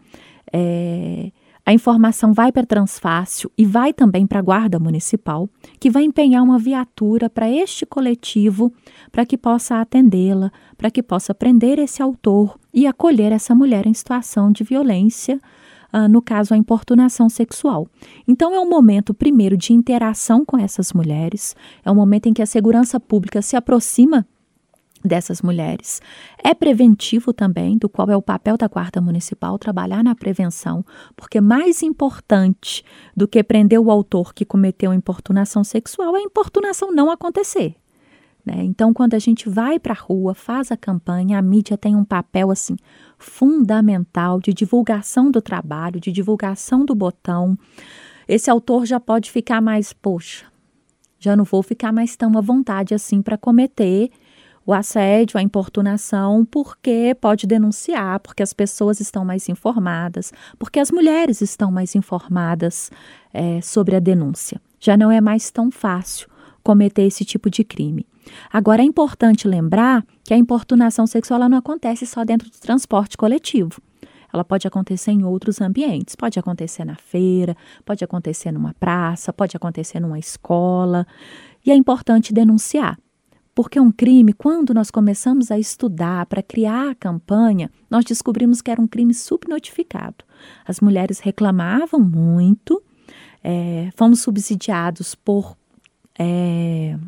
é, 0.53 1.29
a 1.67 1.73
informação 1.73 2.31
vai 2.31 2.49
para 2.49 2.65
Transfácil 2.65 3.51
e 3.57 3.65
vai 3.65 3.91
também 3.91 4.25
para 4.25 4.39
a 4.39 4.41
Guarda 4.41 4.79
Municipal, 4.79 5.49
que 5.77 5.89
vai 5.89 6.05
empenhar 6.05 6.41
uma 6.41 6.57
viatura 6.57 7.29
para 7.29 7.49
este 7.49 7.85
coletivo 7.85 8.71
para 9.11 9.25
que 9.25 9.37
possa 9.37 9.81
atendê-la, 9.81 10.49
para 10.77 10.89
que 10.89 11.03
possa 11.03 11.35
prender 11.35 11.77
esse 11.77 12.01
autor 12.01 12.57
e 12.73 12.87
acolher 12.87 13.33
essa 13.33 13.53
mulher 13.53 13.85
em 13.85 13.93
situação 13.93 14.49
de 14.49 14.63
violência, 14.63 15.41
uh, 15.93 16.07
no 16.07 16.21
caso, 16.21 16.53
a 16.53 16.57
importunação 16.57 17.27
sexual. 17.27 17.85
Então, 18.25 18.55
é 18.55 18.61
um 18.61 18.69
momento, 18.69 19.13
primeiro, 19.13 19.57
de 19.57 19.73
interação 19.73 20.45
com 20.45 20.57
essas 20.57 20.93
mulheres, 20.93 21.53
é 21.83 21.91
um 21.91 21.95
momento 21.95 22.29
em 22.29 22.33
que 22.33 22.41
a 22.41 22.45
segurança 22.45 22.97
pública 22.97 23.41
se 23.41 23.57
aproxima 23.57 24.25
dessas 25.07 25.41
mulheres. 25.41 26.01
É 26.43 26.53
preventivo 26.53 27.31
também, 27.31 27.77
do 27.77 27.87
qual 27.87 28.09
é 28.09 28.17
o 28.17 28.21
papel 28.21 28.57
da 28.57 28.67
Guarda 28.67 28.99
Municipal 28.99 29.57
trabalhar 29.57 30.03
na 30.03 30.13
prevenção, 30.13 30.85
porque 31.15 31.39
mais 31.39 31.81
importante 31.81 32.83
do 33.15 33.27
que 33.27 33.41
prender 33.43 33.79
o 33.79 33.89
autor 33.89 34.33
que 34.33 34.45
cometeu 34.45 34.93
importunação 34.93 35.63
sexual 35.63 36.15
é 36.15 36.19
a 36.19 36.23
importunação 36.23 36.91
não 36.91 37.09
acontecer. 37.09 37.75
Né? 38.45 38.63
Então, 38.63 38.93
quando 38.93 39.13
a 39.13 39.19
gente 39.19 39.49
vai 39.49 39.77
para 39.77 39.93
a 39.93 39.97
rua, 39.97 40.33
faz 40.33 40.71
a 40.71 40.77
campanha, 40.77 41.37
a 41.37 41.41
mídia 41.41 41.77
tem 41.77 41.95
um 41.95 42.05
papel 42.05 42.49
assim 42.49 42.77
fundamental 43.17 44.39
de 44.39 44.53
divulgação 44.53 45.29
do 45.29 45.41
trabalho, 45.41 45.99
de 45.99 46.11
divulgação 46.13 46.85
do 46.85 46.95
botão. 46.95 47.57
Esse 48.25 48.49
autor 48.49 48.85
já 48.85 48.99
pode 48.99 49.31
ficar 49.31 49.61
mais, 49.61 49.91
poxa, 49.91 50.45
já 51.19 51.35
não 51.35 51.43
vou 51.43 51.61
ficar 51.61 51.91
mais 51.91 52.15
tão 52.15 52.37
à 52.37 52.41
vontade 52.41 52.93
assim 52.93 53.21
para 53.21 53.37
cometer 53.37 54.09
o 54.67 54.73
assédio, 54.73 55.39
a 55.39 55.41
importunação, 55.41 56.43
porque 56.43 57.15
pode 57.21 57.47
denunciar, 57.47 58.19
porque 58.19 58.43
as 58.43 58.51
pessoas 58.51 58.99
estão 58.99 59.23
mais 59.23 59.47
informadas, 59.47 60.33
porque 60.59 60.77
as 60.77 60.91
mulheres 60.91 61.39
estão 61.39 61.71
mais 61.71 61.95
informadas 61.95 62.91
é, 63.33 63.61
sobre 63.61 63.95
a 63.95 63.99
denúncia. 63.99 64.59
Já 64.77 64.97
não 64.97 65.09
é 65.09 65.21
mais 65.21 65.49
tão 65.49 65.71
fácil 65.71 66.27
cometer 66.61 67.03
esse 67.03 67.23
tipo 67.23 67.49
de 67.49 67.63
crime. 67.63 68.05
Agora, 68.51 68.81
é 68.81 68.85
importante 68.85 69.47
lembrar 69.47 70.05
que 70.21 70.33
a 70.33 70.37
importunação 70.37 71.07
sexual 71.07 71.47
não 71.47 71.57
acontece 71.57 72.05
só 72.05 72.25
dentro 72.25 72.49
do 72.49 72.59
transporte 72.59 73.15
coletivo. 73.15 73.81
Ela 74.33 74.43
pode 74.43 74.67
acontecer 74.67 75.11
em 75.11 75.23
outros 75.23 75.61
ambientes. 75.61 76.13
Pode 76.13 76.37
acontecer 76.37 76.83
na 76.83 76.95
feira, 76.95 77.55
pode 77.85 78.03
acontecer 78.03 78.51
numa 78.51 78.73
praça, 78.77 79.31
pode 79.31 79.55
acontecer 79.55 80.01
numa 80.01 80.19
escola. 80.19 81.07
E 81.65 81.71
é 81.71 81.75
importante 81.75 82.33
denunciar. 82.33 82.97
Porque 83.57 83.79
um 83.79 83.91
crime, 83.91 84.33
quando 84.33 84.71
nós 84.71 84.91
começamos 84.91 85.49
a 85.49 85.57
estudar 85.57 86.27
para 86.27 86.43
criar 86.43 86.91
a 86.91 86.93
campanha, 86.93 87.71
nós 87.89 88.05
descobrimos 88.05 88.61
que 88.61 88.69
era 88.69 88.79
um 88.79 88.85
crime 88.85 89.15
subnotificado. 89.15 90.23
As 90.63 90.79
mulheres 90.79 91.17
reclamavam 91.17 91.99
muito, 91.99 92.79
é, 93.43 93.89
fomos 93.95 94.21
subsidiados 94.21 95.15
por, 95.15 95.57
é, 96.19 96.99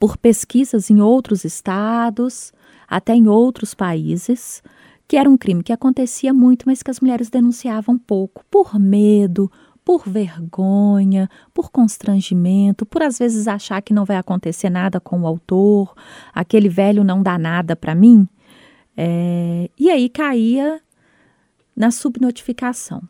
por 0.00 0.16
pesquisas 0.16 0.88
em 0.88 1.02
outros 1.02 1.44
estados, 1.44 2.50
até 2.88 3.14
em 3.14 3.28
outros 3.28 3.74
países, 3.74 4.62
que 5.06 5.18
era 5.18 5.28
um 5.28 5.36
crime 5.36 5.62
que 5.62 5.74
acontecia 5.74 6.32
muito, 6.32 6.62
mas 6.64 6.82
que 6.82 6.90
as 6.90 7.00
mulheres 7.00 7.28
denunciavam 7.28 7.98
pouco, 7.98 8.42
por 8.50 8.78
medo, 8.78 9.52
por 9.84 10.08
vergonha, 10.08 11.28
por 11.52 11.70
constrangimento, 11.70 12.86
por 12.86 13.02
às 13.02 13.18
vezes 13.18 13.46
achar 13.46 13.82
que 13.82 13.92
não 13.92 14.04
vai 14.04 14.16
acontecer 14.16 14.70
nada 14.70 14.98
com 14.98 15.20
o 15.20 15.26
autor, 15.26 15.94
aquele 16.32 16.68
velho 16.68 17.04
não 17.04 17.22
dá 17.22 17.36
nada 17.36 17.76
para 17.76 17.94
mim. 17.94 18.26
É, 18.96 19.68
e 19.78 19.90
aí 19.90 20.08
caía 20.08 20.80
na 21.76 21.90
subnotificação. 21.90 23.02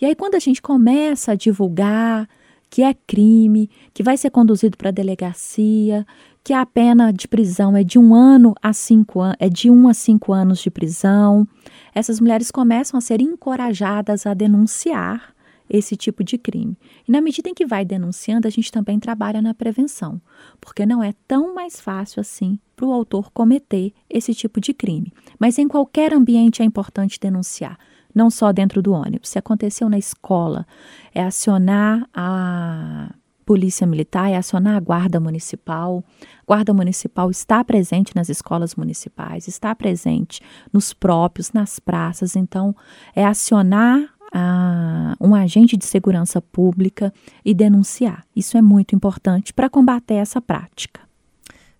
E 0.00 0.06
aí, 0.06 0.14
quando 0.14 0.34
a 0.34 0.38
gente 0.38 0.60
começa 0.60 1.32
a 1.32 1.34
divulgar 1.34 2.28
que 2.68 2.82
é 2.82 2.94
crime, 2.94 3.68
que 3.92 4.02
vai 4.02 4.16
ser 4.16 4.30
conduzido 4.30 4.76
para 4.76 4.90
a 4.90 4.92
delegacia, 4.92 6.06
que 6.44 6.52
a 6.52 6.64
pena 6.64 7.12
de 7.12 7.26
prisão 7.26 7.76
é 7.76 7.82
de 7.82 7.98
um 7.98 8.14
ano 8.14 8.54
a 8.62 8.72
cinco 8.72 9.20
é 9.38 9.48
de 9.48 9.68
um 9.68 9.88
a 9.88 9.94
cinco 9.94 10.32
anos 10.32 10.60
de 10.60 10.70
prisão, 10.70 11.46
essas 11.92 12.20
mulheres 12.20 12.50
começam 12.50 12.96
a 12.96 13.00
ser 13.00 13.20
encorajadas 13.20 14.24
a 14.24 14.34
denunciar 14.34 15.34
esse 15.70 15.96
tipo 15.96 16.24
de 16.24 16.36
crime. 16.36 16.76
E 17.06 17.12
na 17.12 17.20
medida 17.20 17.48
em 17.48 17.54
que 17.54 17.64
vai 17.64 17.84
denunciando, 17.84 18.48
a 18.48 18.50
gente 18.50 18.72
também 18.72 18.98
trabalha 18.98 19.40
na 19.40 19.54
prevenção, 19.54 20.20
porque 20.60 20.84
não 20.84 21.02
é 21.02 21.14
tão 21.28 21.54
mais 21.54 21.80
fácil 21.80 22.20
assim 22.20 22.58
para 22.74 22.86
o 22.86 22.92
autor 22.92 23.30
cometer 23.30 23.92
esse 24.08 24.34
tipo 24.34 24.60
de 24.60 24.74
crime. 24.74 25.12
Mas 25.38 25.58
em 25.58 25.68
qualquer 25.68 26.12
ambiente 26.12 26.60
é 26.60 26.64
importante 26.64 27.20
denunciar, 27.20 27.78
não 28.12 28.28
só 28.30 28.52
dentro 28.52 28.82
do 28.82 28.92
ônibus. 28.92 29.28
Se 29.28 29.38
aconteceu 29.38 29.88
na 29.88 29.98
escola, 29.98 30.66
é 31.14 31.22
acionar 31.22 32.08
a 32.12 33.14
polícia 33.46 33.86
militar, 33.86 34.30
é 34.30 34.36
acionar 34.36 34.76
a 34.76 34.80
guarda 34.80 35.18
municipal. 35.18 36.04
A 36.42 36.46
guarda 36.46 36.74
municipal 36.74 37.30
está 37.30 37.64
presente 37.64 38.14
nas 38.14 38.28
escolas 38.28 38.74
municipais, 38.74 39.46
está 39.48 39.74
presente 39.74 40.40
nos 40.72 40.92
próprios, 40.92 41.52
nas 41.52 41.78
praças. 41.78 42.34
Então, 42.34 42.74
é 43.14 43.24
acionar 43.24 44.08
a 44.32 45.16
um 45.20 45.34
agente 45.34 45.76
de 45.76 45.84
segurança 45.84 46.40
pública 46.40 47.12
e 47.44 47.52
denunciar. 47.52 48.24
Isso 48.34 48.56
é 48.56 48.62
muito 48.62 48.94
importante 48.94 49.52
para 49.52 49.68
combater 49.68 50.14
essa 50.14 50.40
prática. 50.40 51.00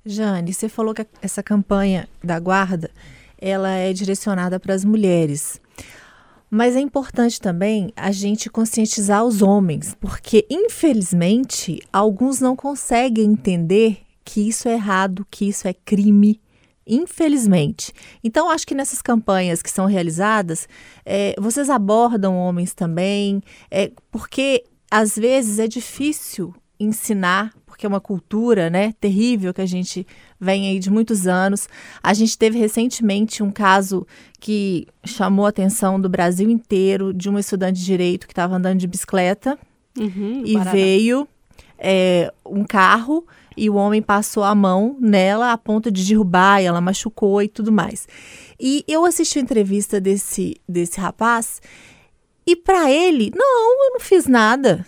Jane, 0.04 0.52
você 0.52 0.68
falou 0.68 0.94
que 0.94 1.06
essa 1.20 1.42
campanha 1.42 2.08
da 2.22 2.38
guarda 2.38 2.90
ela 3.40 3.70
é 3.70 3.92
direcionada 3.92 4.60
para 4.60 4.74
as 4.74 4.84
mulheres. 4.84 5.60
Mas 6.50 6.74
é 6.74 6.80
importante 6.80 7.40
também 7.40 7.92
a 7.96 8.10
gente 8.10 8.50
conscientizar 8.50 9.24
os 9.24 9.40
homens, 9.40 9.96
porque 9.98 10.46
infelizmente 10.50 11.80
alguns 11.92 12.40
não 12.40 12.56
conseguem 12.56 13.32
entender 13.32 14.00
que 14.24 14.48
isso 14.48 14.68
é 14.68 14.74
errado, 14.74 15.26
que 15.30 15.48
isso 15.48 15.66
é 15.68 15.72
crime, 15.72 16.40
infelizmente. 16.86 17.92
Então, 18.22 18.50
acho 18.50 18.66
que 18.66 18.74
nessas 18.74 19.00
campanhas 19.00 19.62
que 19.62 19.70
são 19.70 19.86
realizadas, 19.86 20.68
é, 21.04 21.34
vocês 21.38 21.70
abordam 21.70 22.36
homens 22.36 22.74
também, 22.74 23.42
é, 23.70 23.92
porque 24.10 24.64
às 24.90 25.16
vezes 25.16 25.58
é 25.58 25.68
difícil 25.68 26.54
ensinar, 26.80 27.52
porque 27.66 27.84
é 27.84 27.88
uma 27.88 28.00
cultura 28.00 28.70
né, 28.70 28.94
terrível 28.98 29.52
que 29.52 29.60
a 29.60 29.66
gente 29.66 30.06
vem 30.40 30.68
aí 30.68 30.78
de 30.78 30.90
muitos 30.90 31.26
anos. 31.26 31.68
A 32.02 32.14
gente 32.14 32.36
teve 32.36 32.58
recentemente 32.58 33.42
um 33.42 33.50
caso 33.50 34.06
que 34.40 34.86
chamou 35.04 35.44
a 35.44 35.50
atenção 35.50 36.00
do 36.00 36.08
Brasil 36.08 36.48
inteiro 36.48 37.12
de 37.12 37.28
uma 37.28 37.40
estudante 37.40 37.78
de 37.78 37.84
direito 37.84 38.26
que 38.26 38.32
estava 38.32 38.56
andando 38.56 38.78
de 38.78 38.86
bicicleta 38.86 39.58
uhum, 39.96 40.42
e 40.44 40.56
veio 40.72 41.28
é, 41.78 42.32
um 42.44 42.64
carro 42.64 43.26
e 43.56 43.68
o 43.68 43.74
homem 43.74 44.00
passou 44.00 44.42
a 44.42 44.54
mão 44.54 44.96
nela 45.00 45.52
a 45.52 45.58
ponto 45.58 45.90
de 45.90 46.06
derrubar, 46.06 46.60
e 46.60 46.66
ela 46.66 46.80
machucou 46.80 47.42
e 47.42 47.48
tudo 47.48 47.72
mais. 47.72 48.06
E 48.58 48.84
eu 48.86 49.04
assisti 49.04 49.38
a 49.38 49.42
entrevista 49.42 50.00
desse, 50.00 50.60
desse 50.68 51.00
rapaz 51.00 51.60
e 52.46 52.56
para 52.56 52.90
ele, 52.90 53.30
não, 53.34 53.84
eu 53.86 53.92
não 53.92 54.00
fiz 54.00 54.26
nada. 54.26 54.86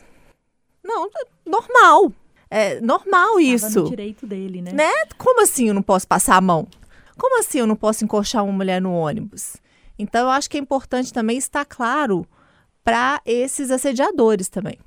Não, 0.83 1.09
normal. 1.47 2.13
É 2.51 2.81
normal 2.81 3.41
isso. 3.41 3.83
no 3.83 3.91
direito 3.91 4.27
dele, 4.27 4.61
né? 4.61 4.73
né? 4.73 4.91
Como 5.17 5.43
assim 5.43 5.69
eu 5.69 5.75
não 5.75 5.83
posso 5.83 6.07
passar 6.07 6.37
a 6.37 6.41
mão? 6.41 6.67
Como 7.17 7.39
assim 7.39 7.59
eu 7.59 7.67
não 7.67 7.77
posso 7.77 8.05
encoxar 8.05 8.45
uma 8.45 8.53
mulher 8.53 8.81
no 8.81 8.93
ônibus? 8.93 9.57
Então 9.99 10.23
eu 10.23 10.31
acho 10.31 10.51
que 10.51 10.57
é 10.57 10.61
importante 10.61 11.13
também 11.13 11.39
estar 11.39 11.65
claro 11.65 12.27
para 12.85 13.21
esses 13.25 13.71
assediadores 13.71 14.49
também. 14.49 14.79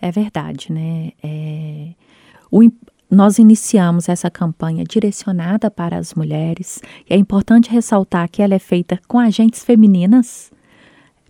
É 0.00 0.10
verdade, 0.10 0.72
né? 0.72 1.12
É, 1.22 1.94
o, 2.50 2.62
nós 3.12 3.38
iniciamos 3.38 4.08
essa 4.08 4.30
campanha 4.30 4.84
direcionada 4.84 5.70
para 5.70 5.98
as 5.98 6.14
mulheres 6.14 6.80
é 7.06 7.14
importante 7.14 7.70
ressaltar 7.70 8.26
que 8.30 8.40
ela 8.40 8.54
é 8.54 8.58
feita 8.58 8.98
com 9.06 9.18
agentes 9.18 9.62
femininas 9.62 10.50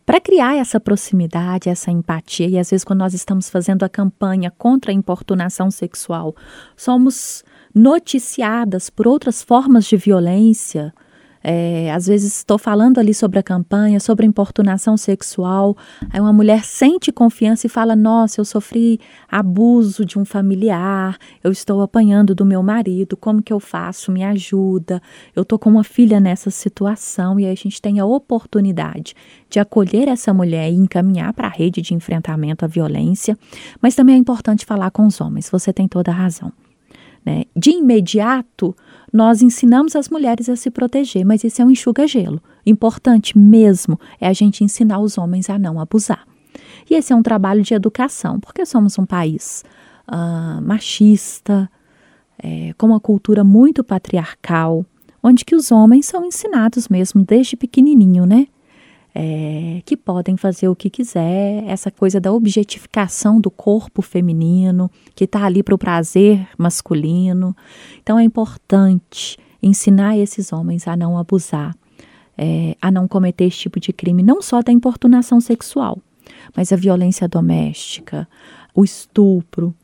para 0.06 0.20
criar 0.20 0.54
essa 0.54 0.78
proximidade, 0.78 1.68
essa 1.68 1.90
empatia. 1.90 2.46
E 2.46 2.56
às 2.56 2.70
vezes, 2.70 2.84
quando 2.84 3.00
nós 3.00 3.14
estamos 3.14 3.50
fazendo 3.50 3.82
a 3.82 3.88
campanha 3.88 4.48
contra 4.56 4.92
a 4.92 4.94
importunação 4.94 5.72
sexual, 5.72 6.36
somos 6.76 7.42
noticiadas 7.74 8.88
por 8.88 9.08
outras 9.08 9.42
formas 9.42 9.84
de 9.84 9.96
violência 9.96 10.94
é, 11.42 11.90
às 11.92 12.06
vezes 12.06 12.38
estou 12.38 12.58
falando 12.58 12.98
ali 12.98 13.12
sobre 13.12 13.38
a 13.38 13.42
campanha, 13.42 13.98
sobre 13.98 14.26
importunação 14.26 14.96
sexual. 14.96 15.76
Aí 16.10 16.20
uma 16.20 16.32
mulher 16.32 16.64
sente 16.64 17.10
confiança 17.10 17.66
e 17.66 17.70
fala: 17.70 17.96
Nossa, 17.96 18.40
eu 18.40 18.44
sofri 18.44 19.00
abuso 19.30 20.04
de 20.04 20.18
um 20.18 20.24
familiar, 20.24 21.18
eu 21.42 21.50
estou 21.50 21.80
apanhando 21.80 22.34
do 22.34 22.44
meu 22.44 22.62
marido, 22.62 23.16
como 23.16 23.42
que 23.42 23.52
eu 23.52 23.60
faço? 23.60 24.12
Me 24.12 24.24
ajuda. 24.24 25.02
Eu 25.34 25.42
estou 25.42 25.58
com 25.58 25.70
uma 25.70 25.84
filha 25.84 26.20
nessa 26.20 26.50
situação. 26.50 27.38
E 27.38 27.46
aí 27.46 27.52
a 27.52 27.56
gente 27.56 27.80
tem 27.80 27.98
a 27.98 28.04
oportunidade 28.04 29.14
de 29.48 29.58
acolher 29.58 30.08
essa 30.08 30.32
mulher 30.32 30.70
e 30.70 30.74
encaminhar 30.74 31.32
para 31.32 31.46
a 31.46 31.50
rede 31.50 31.82
de 31.82 31.94
enfrentamento 31.94 32.64
à 32.64 32.68
violência. 32.68 33.36
Mas 33.80 33.94
também 33.94 34.14
é 34.14 34.18
importante 34.18 34.64
falar 34.64 34.90
com 34.90 35.06
os 35.06 35.20
homens, 35.20 35.50
você 35.50 35.72
tem 35.72 35.88
toda 35.88 36.10
a 36.10 36.14
razão. 36.14 36.52
Né? 37.24 37.44
De 37.56 37.70
imediato, 37.70 38.74
nós 39.12 39.42
ensinamos 39.42 39.94
as 39.94 40.08
mulheres 40.08 40.48
a 40.48 40.56
se 40.56 40.70
proteger, 40.70 41.24
mas 41.24 41.44
isso 41.44 41.62
é 41.62 41.64
um 41.64 41.70
enxuga-gelo. 41.70 42.42
Importante 42.66 43.38
mesmo 43.38 43.98
é 44.20 44.26
a 44.26 44.32
gente 44.32 44.64
ensinar 44.64 44.98
os 45.00 45.18
homens 45.18 45.48
a 45.48 45.58
não 45.58 45.78
abusar. 45.78 46.26
E 46.90 46.94
esse 46.94 47.12
é 47.12 47.16
um 47.16 47.22
trabalho 47.22 47.62
de 47.62 47.74
educação, 47.74 48.40
porque 48.40 48.66
somos 48.66 48.98
um 48.98 49.06
país 49.06 49.64
uh, 50.08 50.60
machista, 50.62 51.70
é, 52.42 52.72
com 52.76 52.86
uma 52.86 53.00
cultura 53.00 53.44
muito 53.44 53.84
patriarcal, 53.84 54.84
onde 55.22 55.44
que 55.44 55.54
os 55.54 55.70
homens 55.70 56.06
são 56.06 56.24
ensinados 56.24 56.88
mesmo 56.88 57.24
desde 57.24 57.56
pequenininho, 57.56 58.26
né? 58.26 58.48
É, 59.14 59.82
que 59.84 59.96
podem 59.96 60.36
fazer 60.36 60.68
o 60.68 60.76
que 60.76 60.88
quiser, 60.88 61.64
essa 61.66 61.90
coisa 61.90 62.20
da 62.20 62.32
objetificação 62.32 63.40
do 63.40 63.50
corpo 63.50 64.00
feminino, 64.00 64.90
que 65.14 65.24
está 65.24 65.44
ali 65.44 65.62
para 65.62 65.74
o 65.74 65.78
prazer 65.78 66.46
masculino. 66.56 67.54
Então 68.02 68.18
é 68.18 68.24
importante 68.24 69.38
ensinar 69.62 70.16
esses 70.16 70.52
homens 70.52 70.88
a 70.88 70.96
não 70.96 71.18
abusar, 71.18 71.76
é, 72.36 72.74
a 72.80 72.90
não 72.90 73.06
cometer 73.06 73.44
esse 73.44 73.58
tipo 73.58 73.78
de 73.78 73.92
crime, 73.92 74.22
não 74.22 74.40
só 74.40 74.62
da 74.62 74.72
importunação 74.72 75.40
sexual, 75.40 75.98
mas 76.56 76.72
a 76.72 76.76
violência 76.76 77.28
doméstica, 77.28 78.26
o 78.74 78.82
estupro. 78.82 79.74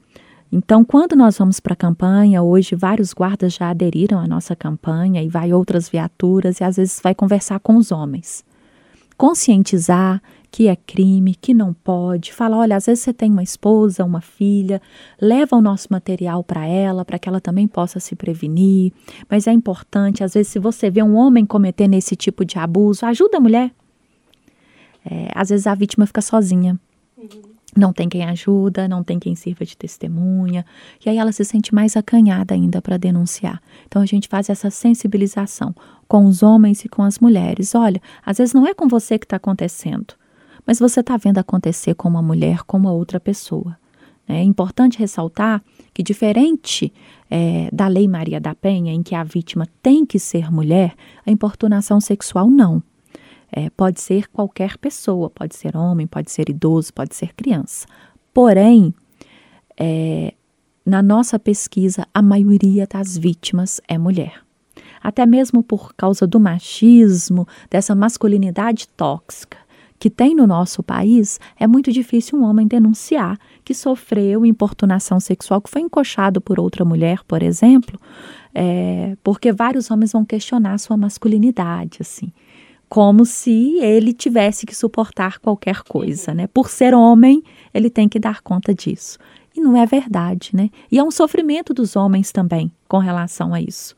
Então, 0.50 0.82
quando 0.82 1.14
nós 1.14 1.36
vamos 1.36 1.60
para 1.60 1.74
a 1.74 1.76
campanha, 1.76 2.42
hoje 2.42 2.74
vários 2.74 3.12
guardas 3.12 3.52
já 3.52 3.68
aderiram 3.68 4.18
à 4.18 4.26
nossa 4.26 4.56
campanha 4.56 5.22
e 5.22 5.28
vai 5.28 5.52
outras 5.52 5.90
viaturas 5.90 6.58
e 6.58 6.64
às 6.64 6.76
vezes 6.76 7.00
vai 7.04 7.14
conversar 7.14 7.60
com 7.60 7.76
os 7.76 7.92
homens 7.92 8.47
conscientizar 9.18 10.22
que 10.50 10.68
é 10.68 10.76
crime, 10.76 11.34
que 11.34 11.52
não 11.52 11.74
pode. 11.74 12.32
Fala, 12.32 12.56
olha, 12.56 12.76
às 12.76 12.86
vezes 12.86 13.04
você 13.04 13.12
tem 13.12 13.30
uma 13.30 13.42
esposa, 13.42 14.04
uma 14.04 14.20
filha, 14.20 14.80
leva 15.20 15.56
o 15.56 15.60
nosso 15.60 15.88
material 15.90 16.42
para 16.42 16.66
ela, 16.66 17.04
para 17.04 17.18
que 17.18 17.28
ela 17.28 17.40
também 17.40 17.68
possa 17.68 18.00
se 18.00 18.16
prevenir. 18.16 18.92
Mas 19.28 19.46
é 19.46 19.52
importante, 19.52 20.24
às 20.24 20.32
vezes, 20.32 20.48
se 20.48 20.58
você 20.58 20.88
vê 20.88 21.02
um 21.02 21.16
homem 21.16 21.44
cometendo 21.44 21.94
esse 21.94 22.16
tipo 22.16 22.44
de 22.44 22.58
abuso, 22.58 23.04
ajuda 23.04 23.36
a 23.36 23.40
mulher. 23.40 23.70
É, 25.04 25.30
às 25.34 25.50
vezes 25.50 25.66
a 25.66 25.74
vítima 25.74 26.06
fica 26.06 26.22
sozinha. 26.22 26.78
Uhum. 27.16 27.57
Não 27.76 27.92
tem 27.92 28.08
quem 28.08 28.24
ajuda, 28.24 28.88
não 28.88 29.04
tem 29.04 29.18
quem 29.18 29.34
sirva 29.34 29.64
de 29.64 29.76
testemunha, 29.76 30.64
e 31.04 31.10
aí 31.10 31.18
ela 31.18 31.32
se 31.32 31.44
sente 31.44 31.74
mais 31.74 31.96
acanhada 31.96 32.54
ainda 32.54 32.80
para 32.80 32.96
denunciar. 32.96 33.60
Então 33.86 34.00
a 34.00 34.06
gente 34.06 34.26
faz 34.26 34.48
essa 34.48 34.70
sensibilização 34.70 35.74
com 36.06 36.24
os 36.26 36.42
homens 36.42 36.84
e 36.84 36.88
com 36.88 37.02
as 37.02 37.18
mulheres. 37.18 37.74
Olha, 37.74 38.00
às 38.24 38.38
vezes 38.38 38.54
não 38.54 38.66
é 38.66 38.72
com 38.72 38.88
você 38.88 39.18
que 39.18 39.26
está 39.26 39.36
acontecendo, 39.36 40.14
mas 40.66 40.78
você 40.78 41.00
está 41.00 41.16
vendo 41.16 41.38
acontecer 41.38 41.94
com 41.94 42.08
uma 42.08 42.22
mulher, 42.22 42.62
com 42.64 42.78
uma 42.78 42.92
outra 42.92 43.20
pessoa. 43.20 43.76
É 44.26 44.42
importante 44.42 44.98
ressaltar 44.98 45.62
que, 45.94 46.02
diferente 46.02 46.92
é, 47.30 47.70
da 47.72 47.88
Lei 47.88 48.06
Maria 48.06 48.38
da 48.38 48.54
Penha, 48.54 48.92
em 48.92 49.02
que 49.02 49.14
a 49.14 49.24
vítima 49.24 49.66
tem 49.82 50.04
que 50.04 50.18
ser 50.18 50.52
mulher, 50.52 50.94
a 51.24 51.30
importunação 51.30 51.98
sexual 51.98 52.50
não. 52.50 52.82
É, 53.50 53.70
pode 53.70 54.00
ser 54.00 54.28
qualquer 54.28 54.76
pessoa, 54.76 55.30
pode 55.30 55.56
ser 55.56 55.76
homem, 55.76 56.06
pode 56.06 56.30
ser 56.30 56.50
idoso, 56.50 56.92
pode 56.92 57.14
ser 57.14 57.34
criança. 57.34 57.86
Porém, 58.32 58.94
é, 59.78 60.34
na 60.84 61.02
nossa 61.02 61.38
pesquisa, 61.38 62.06
a 62.12 62.22
maioria 62.22 62.86
das 62.86 63.16
vítimas 63.16 63.80
é 63.88 63.96
mulher. 63.96 64.42
Até 65.02 65.24
mesmo 65.24 65.62
por 65.62 65.94
causa 65.94 66.26
do 66.26 66.40
machismo, 66.40 67.46
dessa 67.70 67.94
masculinidade 67.94 68.88
tóxica 68.88 69.58
que 69.98 70.08
tem 70.08 70.34
no 70.34 70.46
nosso 70.46 70.82
país, 70.82 71.40
é 71.58 71.66
muito 71.66 71.90
difícil 71.90 72.38
um 72.38 72.44
homem 72.44 72.68
denunciar 72.68 73.36
que 73.64 73.74
sofreu 73.74 74.46
importunação 74.46 75.18
sexual, 75.18 75.60
que 75.60 75.68
foi 75.68 75.82
encoxado 75.82 76.40
por 76.40 76.60
outra 76.60 76.84
mulher, 76.84 77.24
por 77.26 77.42
exemplo, 77.42 78.00
é, 78.54 79.16
porque 79.24 79.52
vários 79.52 79.90
homens 79.90 80.12
vão 80.12 80.24
questionar 80.24 80.78
sua 80.78 80.96
masculinidade, 80.96 81.98
assim 82.00 82.32
como 82.88 83.24
se 83.26 83.78
ele 83.80 84.12
tivesse 84.12 84.64
que 84.64 84.74
suportar 84.74 85.38
qualquer 85.38 85.82
coisa, 85.82 86.32
né? 86.32 86.46
Por 86.46 86.70
ser 86.70 86.94
homem, 86.94 87.42
ele 87.72 87.90
tem 87.90 88.08
que 88.08 88.18
dar 88.18 88.40
conta 88.40 88.74
disso. 88.74 89.18
E 89.54 89.60
não 89.60 89.76
é 89.76 89.84
verdade, 89.84 90.50
né? 90.54 90.70
E 90.90 90.98
é 90.98 91.02
um 91.02 91.10
sofrimento 91.10 91.74
dos 91.74 91.96
homens 91.96 92.32
também 92.32 92.72
com 92.86 92.98
relação 92.98 93.52
a 93.52 93.60
isso. 93.60 93.96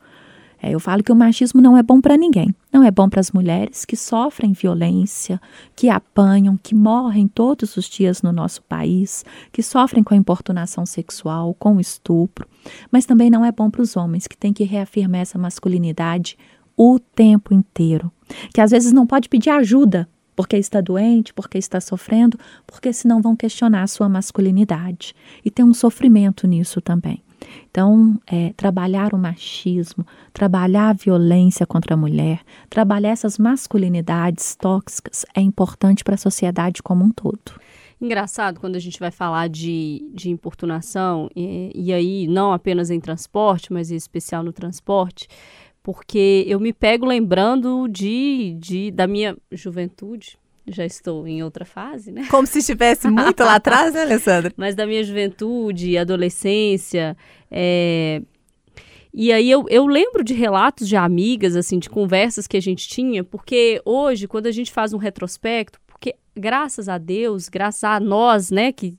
É, 0.63 0.75
eu 0.75 0.81
falo 0.81 1.03
que 1.03 1.11
o 1.11 1.17
machismo 1.17 1.61
não 1.61 1.77
é 1.77 1.83
bom 1.83 2.01
para 2.01 2.17
ninguém. 2.17 2.55
Não 2.73 2.85
é 2.85 2.91
bom 2.91 3.09
para 3.09 3.21
as 3.21 3.33
mulheres 3.33 3.85
que 3.85 3.97
sofrem 3.97 4.53
violência, 4.53 5.41
que 5.75 5.89
apanham, 5.89 6.59
que 6.63 6.75
morrem 6.75 7.27
todos 7.27 7.77
os 7.77 7.87
dias 7.87 8.21
no 8.21 8.31
nosso 8.31 8.63
país, 8.63 9.25
que 9.51 9.63
sofrem 9.63 10.05
com 10.05 10.13
a 10.13 10.17
importunação 10.17 10.85
sexual, 10.85 11.55
com 11.59 11.77
o 11.77 11.81
estupro. 11.81 12.47
Mas 12.91 13.07
também 13.07 13.31
não 13.31 13.45
é 13.45 13.51
bom 13.51 13.71
para 13.71 13.81
os 13.81 13.97
homens 13.97 14.27
que 14.27 14.37
têm 14.37 14.53
que 14.53 14.65
reafirmar 14.65 15.23
essa 15.23 15.39
masculinidade 15.39 16.37
o 16.83 16.99
tempo 16.99 17.53
inteiro. 17.53 18.11
Que 18.55 18.61
às 18.63 18.71
vezes 18.71 18.91
não 18.91 19.07
pode 19.07 19.29
pedir 19.29 19.51
ajuda 19.51 20.09
porque 20.35 20.57
está 20.57 20.81
doente, 20.81 21.35
porque 21.35 21.59
está 21.59 21.79
sofrendo, 21.79 22.39
porque 22.67 22.91
senão 22.91 23.21
vão 23.21 23.37
questionar 23.37 23.83
a 23.83 23.87
sua 23.87 24.09
masculinidade. 24.09 25.15
E 25.45 25.51
tem 25.51 25.63
um 25.63 25.75
sofrimento 25.75 26.47
nisso 26.47 26.81
também. 26.81 27.23
Então, 27.71 28.19
é, 28.27 28.55
trabalhar 28.55 29.13
o 29.13 29.19
machismo, 29.19 30.07
trabalhar 30.33 30.89
a 30.89 30.93
violência 30.95 31.67
contra 31.67 31.93
a 31.93 31.97
mulher, 31.99 32.41
trabalhar 32.71 33.11
essas 33.11 33.37
masculinidades 33.37 34.57
tóxicas 34.57 35.27
é 35.35 35.43
importante 35.43 36.03
para 36.03 36.15
a 36.15 36.19
sociedade 36.19 36.83
como 36.83 37.05
um 37.05 37.11
todo. 37.11 37.61
Engraçado 38.01 38.59
quando 38.59 38.77
a 38.77 38.81
gente 38.81 38.99
vai 38.99 39.11
falar 39.11 39.51
de, 39.51 40.11
de 40.15 40.31
importunação, 40.31 41.29
e, 41.37 41.71
e 41.75 41.93
aí 41.93 42.27
não 42.27 42.51
apenas 42.51 42.91
em 42.91 42.99
transporte, 42.99 43.71
mas 43.71 43.91
em 43.91 43.97
especial 43.97 44.43
no 44.43 44.55
transporte, 44.55 45.29
porque 45.83 46.45
eu 46.47 46.61
me 46.61 46.73
pego 46.73 47.07
lembrando 47.07 47.89
de, 47.89 48.57
de 48.59 48.91
da 48.91 49.07
minha 49.07 49.37
juventude. 49.51 50.39
Já 50.67 50.85
estou 50.85 51.27
em 51.27 51.43
outra 51.43 51.65
fase, 51.65 52.13
né? 52.13 52.27
Como 52.31 52.47
se 52.47 52.59
estivesse 52.59 53.09
muito 53.09 53.43
lá 53.43 53.57
atrás, 53.57 53.95
né, 53.95 54.03
Alessandra? 54.03 54.53
Mas 54.57 54.75
da 54.75 54.87
minha 54.87 55.03
juventude, 55.03 55.99
adolescência, 55.99 57.17
é... 57.51 58.23
E 59.13 59.33
aí 59.33 59.51
eu, 59.51 59.65
eu 59.69 59.87
lembro 59.87 60.23
de 60.23 60.33
relatos 60.33 60.89
de 60.89 60.95
amigas, 60.95 61.57
assim, 61.57 61.81
de 61.81 61.91
conversas 61.91 62.47
que 62.47 62.57
a 62.57 62.61
gente 62.61 62.89
tinha, 62.89 63.25
porque 63.25 63.83
hoje, 63.85 64.29
quando 64.29 64.47
a 64.47 64.53
gente 64.53 64.71
faz 64.71 64.93
um 64.93 64.99
retrospecto, 64.99 65.81
porque 65.87 66.15
graças 66.37 66.89
a 66.89 66.97
Deus, 66.97 67.49
graças 67.49 67.83
a 67.83 67.99
nós, 67.99 68.53
né, 68.53 68.71
que 68.71 68.97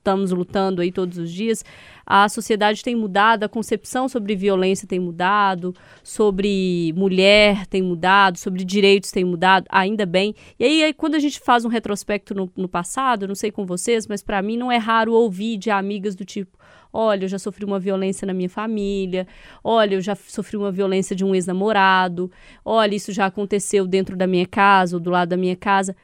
estamos 0.00 0.32
lutando 0.32 0.80
aí 0.80 0.90
todos 0.90 1.18
os 1.18 1.30
dias, 1.30 1.64
a 2.04 2.28
sociedade 2.28 2.82
tem 2.82 2.96
mudado, 2.96 3.44
a 3.44 3.48
concepção 3.48 4.08
sobre 4.08 4.34
violência 4.34 4.88
tem 4.88 4.98
mudado, 4.98 5.74
sobre 6.02 6.92
mulher 6.96 7.66
tem 7.66 7.82
mudado, 7.82 8.38
sobre 8.38 8.64
direitos 8.64 9.12
tem 9.12 9.24
mudado, 9.24 9.66
ainda 9.68 10.04
bem. 10.04 10.34
E 10.58 10.64
aí, 10.64 10.82
aí 10.82 10.92
quando 10.92 11.14
a 11.14 11.18
gente 11.18 11.38
faz 11.38 11.64
um 11.64 11.68
retrospecto 11.68 12.34
no, 12.34 12.50
no 12.56 12.68
passado, 12.68 13.28
não 13.28 13.34
sei 13.34 13.52
com 13.52 13.64
vocês, 13.64 14.06
mas 14.06 14.22
para 14.22 14.42
mim 14.42 14.56
não 14.56 14.72
é 14.72 14.78
raro 14.78 15.12
ouvir 15.12 15.56
de 15.56 15.70
amigas 15.70 16.16
do 16.16 16.24
tipo: 16.24 16.58
olha, 16.92 17.24
eu 17.24 17.28
já 17.28 17.38
sofri 17.38 17.64
uma 17.64 17.78
violência 17.78 18.26
na 18.26 18.32
minha 18.32 18.48
família, 18.48 19.26
olha, 19.62 19.94
eu 19.94 20.00
já 20.00 20.14
sofri 20.16 20.56
uma 20.56 20.72
violência 20.72 21.14
de 21.14 21.24
um 21.24 21.34
ex-namorado, 21.34 22.30
olha, 22.64 22.94
isso 22.94 23.12
já 23.12 23.26
aconteceu 23.26 23.86
dentro 23.86 24.16
da 24.16 24.26
minha 24.26 24.46
casa 24.46 24.96
ou 24.96 25.00
do 25.00 25.10
lado 25.10 25.28
da 25.28 25.36
minha 25.36 25.56
casa. 25.56 25.94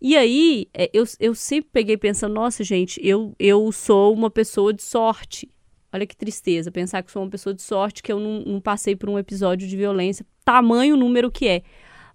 E 0.00 0.16
aí, 0.16 0.66
é, 0.72 0.88
eu, 0.92 1.04
eu 1.18 1.34
sempre 1.34 1.70
peguei 1.72 1.96
pensando, 1.96 2.34
nossa, 2.34 2.64
gente, 2.64 2.98
eu, 3.06 3.34
eu 3.38 3.70
sou 3.70 4.14
uma 4.14 4.30
pessoa 4.30 4.72
de 4.72 4.82
sorte. 4.82 5.48
Olha 5.92 6.06
que 6.06 6.16
tristeza, 6.16 6.70
pensar 6.70 7.02
que 7.02 7.10
sou 7.10 7.22
uma 7.22 7.30
pessoa 7.30 7.52
de 7.52 7.62
sorte, 7.62 8.02
que 8.02 8.12
eu 8.12 8.18
não, 8.18 8.40
não 8.40 8.60
passei 8.60 8.96
por 8.96 9.10
um 9.10 9.18
episódio 9.18 9.68
de 9.68 9.76
violência, 9.76 10.24
tamanho 10.44 10.96
número 10.96 11.30
que 11.30 11.48
é. 11.48 11.62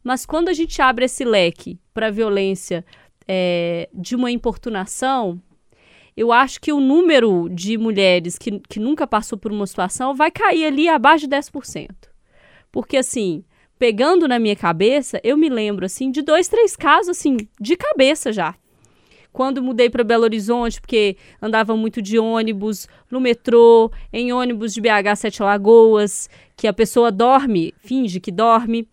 Mas 0.03 0.25
quando 0.25 0.49
a 0.49 0.53
gente 0.53 0.81
abre 0.81 1.05
esse 1.05 1.23
leque 1.23 1.79
para 1.93 2.09
violência 2.09 2.85
é, 3.27 3.89
de 3.93 4.15
uma 4.15 4.31
importunação, 4.31 5.41
eu 6.15 6.31
acho 6.31 6.61
que 6.61 6.71
o 6.71 6.79
número 6.79 7.49
de 7.49 7.77
mulheres 7.77 8.37
que, 8.37 8.59
que 8.61 8.79
nunca 8.79 9.05
passou 9.05 9.37
por 9.37 9.51
uma 9.51 9.67
situação 9.67 10.13
vai 10.15 10.31
cair 10.31 10.65
ali 10.65 10.87
abaixo 10.87 11.27
de 11.27 11.35
10%. 11.35 11.89
Porque, 12.71 12.97
assim, 12.97 13.43
pegando 13.85 14.27
na 14.27 14.39
minha 14.39 14.55
cabeça, 14.55 15.21
eu 15.23 15.37
me 15.37 15.47
lembro 15.47 15.85
assim 15.85 16.09
de 16.09 16.23
dois, 16.23 16.47
três 16.47 16.75
casos 16.75 17.09
assim 17.09 17.37
de 17.61 17.77
cabeça 17.77 18.33
já. 18.33 18.55
Quando 19.31 19.61
mudei 19.61 19.91
para 19.91 20.03
Belo 20.03 20.23
Horizonte, 20.23 20.81
porque 20.81 21.15
andava 21.39 21.77
muito 21.77 22.01
de 22.01 22.17
ônibus, 22.17 22.87
no 23.11 23.21
metrô, 23.21 23.91
em 24.11 24.33
ônibus 24.33 24.73
de 24.73 24.81
BH 24.81 25.17
Sete 25.17 25.43
Lagoas, 25.43 26.27
que 26.57 26.67
a 26.67 26.73
pessoa 26.73 27.11
dorme, 27.11 27.75
finge 27.77 28.19
que 28.19 28.31
dorme 28.31 28.89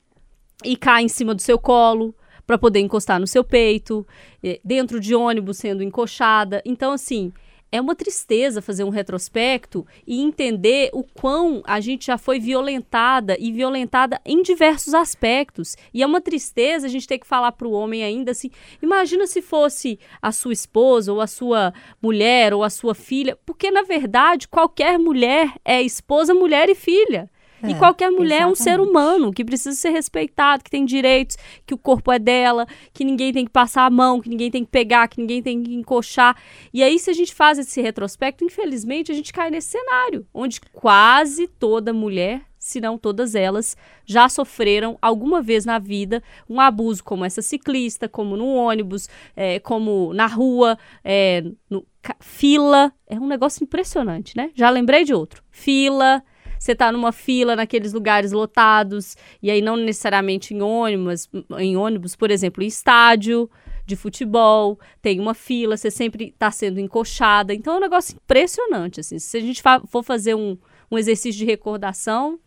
e 0.62 0.76
cai 0.76 1.04
em 1.04 1.08
cima 1.08 1.34
do 1.34 1.40
seu 1.40 1.58
colo 1.58 2.14
para 2.46 2.58
poder 2.58 2.80
encostar 2.80 3.18
no 3.18 3.26
seu 3.26 3.42
peito, 3.42 4.06
eh, 4.44 4.60
dentro 4.62 5.00
de 5.00 5.14
ônibus 5.14 5.56
sendo 5.56 5.82
encoxada. 5.82 6.60
Então, 6.66 6.92
assim, 6.92 7.32
é 7.72 7.80
uma 7.80 7.96
tristeza 7.96 8.60
fazer 8.60 8.84
um 8.84 8.90
retrospecto 8.90 9.86
e 10.06 10.20
entender 10.20 10.90
o 10.92 11.02
quão 11.02 11.62
a 11.64 11.80
gente 11.80 12.06
já 12.06 12.18
foi 12.18 12.38
violentada 12.38 13.34
e 13.40 13.50
violentada 13.50 14.20
em 14.26 14.42
diversos 14.42 14.92
aspectos. 14.92 15.74
E 15.92 16.02
é 16.02 16.06
uma 16.06 16.20
tristeza 16.20 16.86
a 16.86 16.90
gente 16.90 17.08
ter 17.08 17.18
que 17.18 17.26
falar 17.26 17.52
para 17.52 17.66
o 17.66 17.72
homem 17.72 18.04
ainda 18.04 18.32
assim: 18.32 18.50
imagina 18.82 19.26
se 19.26 19.40
fosse 19.40 19.98
a 20.20 20.30
sua 20.30 20.52
esposa, 20.52 21.10
ou 21.10 21.20
a 21.20 21.26
sua 21.26 21.72
mulher, 22.00 22.52
ou 22.52 22.62
a 22.62 22.68
sua 22.68 22.94
filha, 22.94 23.38
porque 23.46 23.70
na 23.70 23.82
verdade 23.82 24.46
qualquer 24.46 24.98
mulher 24.98 25.54
é 25.64 25.80
esposa, 25.80 26.34
mulher 26.34 26.68
e 26.68 26.74
filha. 26.74 27.30
É, 27.62 27.70
e 27.70 27.74
qualquer 27.76 28.10
mulher 28.10 28.42
exatamente. 28.42 28.42
é 28.42 28.52
um 28.52 28.54
ser 28.54 28.80
humano 28.80 29.32
que 29.32 29.44
precisa 29.44 29.76
ser 29.76 29.90
respeitado, 29.90 30.64
que 30.64 30.70
tem 30.70 30.84
direitos, 30.84 31.36
que 31.66 31.72
o 31.72 31.78
corpo 31.78 32.10
é 32.10 32.18
dela, 32.18 32.66
que 32.92 33.04
ninguém 33.04 33.32
tem 33.32 33.44
que 33.44 33.50
passar 33.50 33.86
a 33.86 33.90
mão, 33.90 34.20
que 34.20 34.28
ninguém 34.28 34.50
tem 34.50 34.64
que 34.64 34.70
pegar, 34.70 35.08
que 35.08 35.20
ninguém 35.20 35.42
tem 35.42 35.62
que 35.62 35.74
encoxar. 35.74 36.36
E 36.74 36.82
aí, 36.82 36.98
se 36.98 37.10
a 37.10 37.12
gente 37.12 37.34
faz 37.34 37.58
esse 37.58 37.80
retrospecto, 37.80 38.44
infelizmente, 38.44 39.12
a 39.12 39.14
gente 39.14 39.32
cai 39.32 39.50
nesse 39.50 39.68
cenário, 39.68 40.26
onde 40.34 40.60
quase 40.72 41.46
toda 41.46 41.92
mulher 41.92 42.42
se 42.62 42.80
não 42.80 42.96
todas 42.96 43.34
elas, 43.34 43.76
já 44.06 44.28
sofreram 44.28 44.96
alguma 45.02 45.42
vez 45.42 45.64
na 45.64 45.80
vida 45.80 46.22
um 46.48 46.60
abuso, 46.60 47.02
como 47.02 47.24
essa 47.24 47.42
ciclista, 47.42 48.08
como 48.08 48.36
no 48.36 48.54
ônibus, 48.54 49.08
é, 49.34 49.58
como 49.58 50.14
na 50.14 50.26
rua, 50.26 50.78
é, 51.02 51.42
no, 51.68 51.84
fila. 52.20 52.92
É 53.08 53.18
um 53.18 53.26
negócio 53.26 53.64
impressionante, 53.64 54.36
né? 54.36 54.52
Já 54.54 54.70
lembrei 54.70 55.02
de 55.02 55.12
outro. 55.12 55.42
Fila, 55.50 56.22
você 56.62 56.76
tá 56.76 56.92
numa 56.92 57.10
fila 57.10 57.56
naqueles 57.56 57.92
lugares 57.92 58.30
lotados, 58.30 59.16
e 59.42 59.50
aí 59.50 59.60
não 59.60 59.76
necessariamente 59.76 60.54
em 60.54 60.62
ônibus, 60.62 61.28
em 61.58 61.76
ônibus, 61.76 62.14
por 62.14 62.30
exemplo, 62.30 62.62
em 62.62 62.68
estádio 62.68 63.50
de 63.84 63.96
futebol, 63.96 64.78
tem 65.00 65.18
uma 65.18 65.34
fila, 65.34 65.76
você 65.76 65.90
sempre 65.90 66.28
está 66.28 66.52
sendo 66.52 66.78
encoxada. 66.78 67.52
Então 67.52 67.74
é 67.74 67.76
um 67.78 67.80
negócio 67.80 68.14
impressionante, 68.14 69.00
assim. 69.00 69.18
Se 69.18 69.36
a 69.38 69.40
gente 69.40 69.60
for 69.88 70.04
fazer 70.04 70.36
um, 70.36 70.56
um 70.88 70.96
exercício 70.96 71.40
de 71.40 71.44
recordação, 71.44 72.38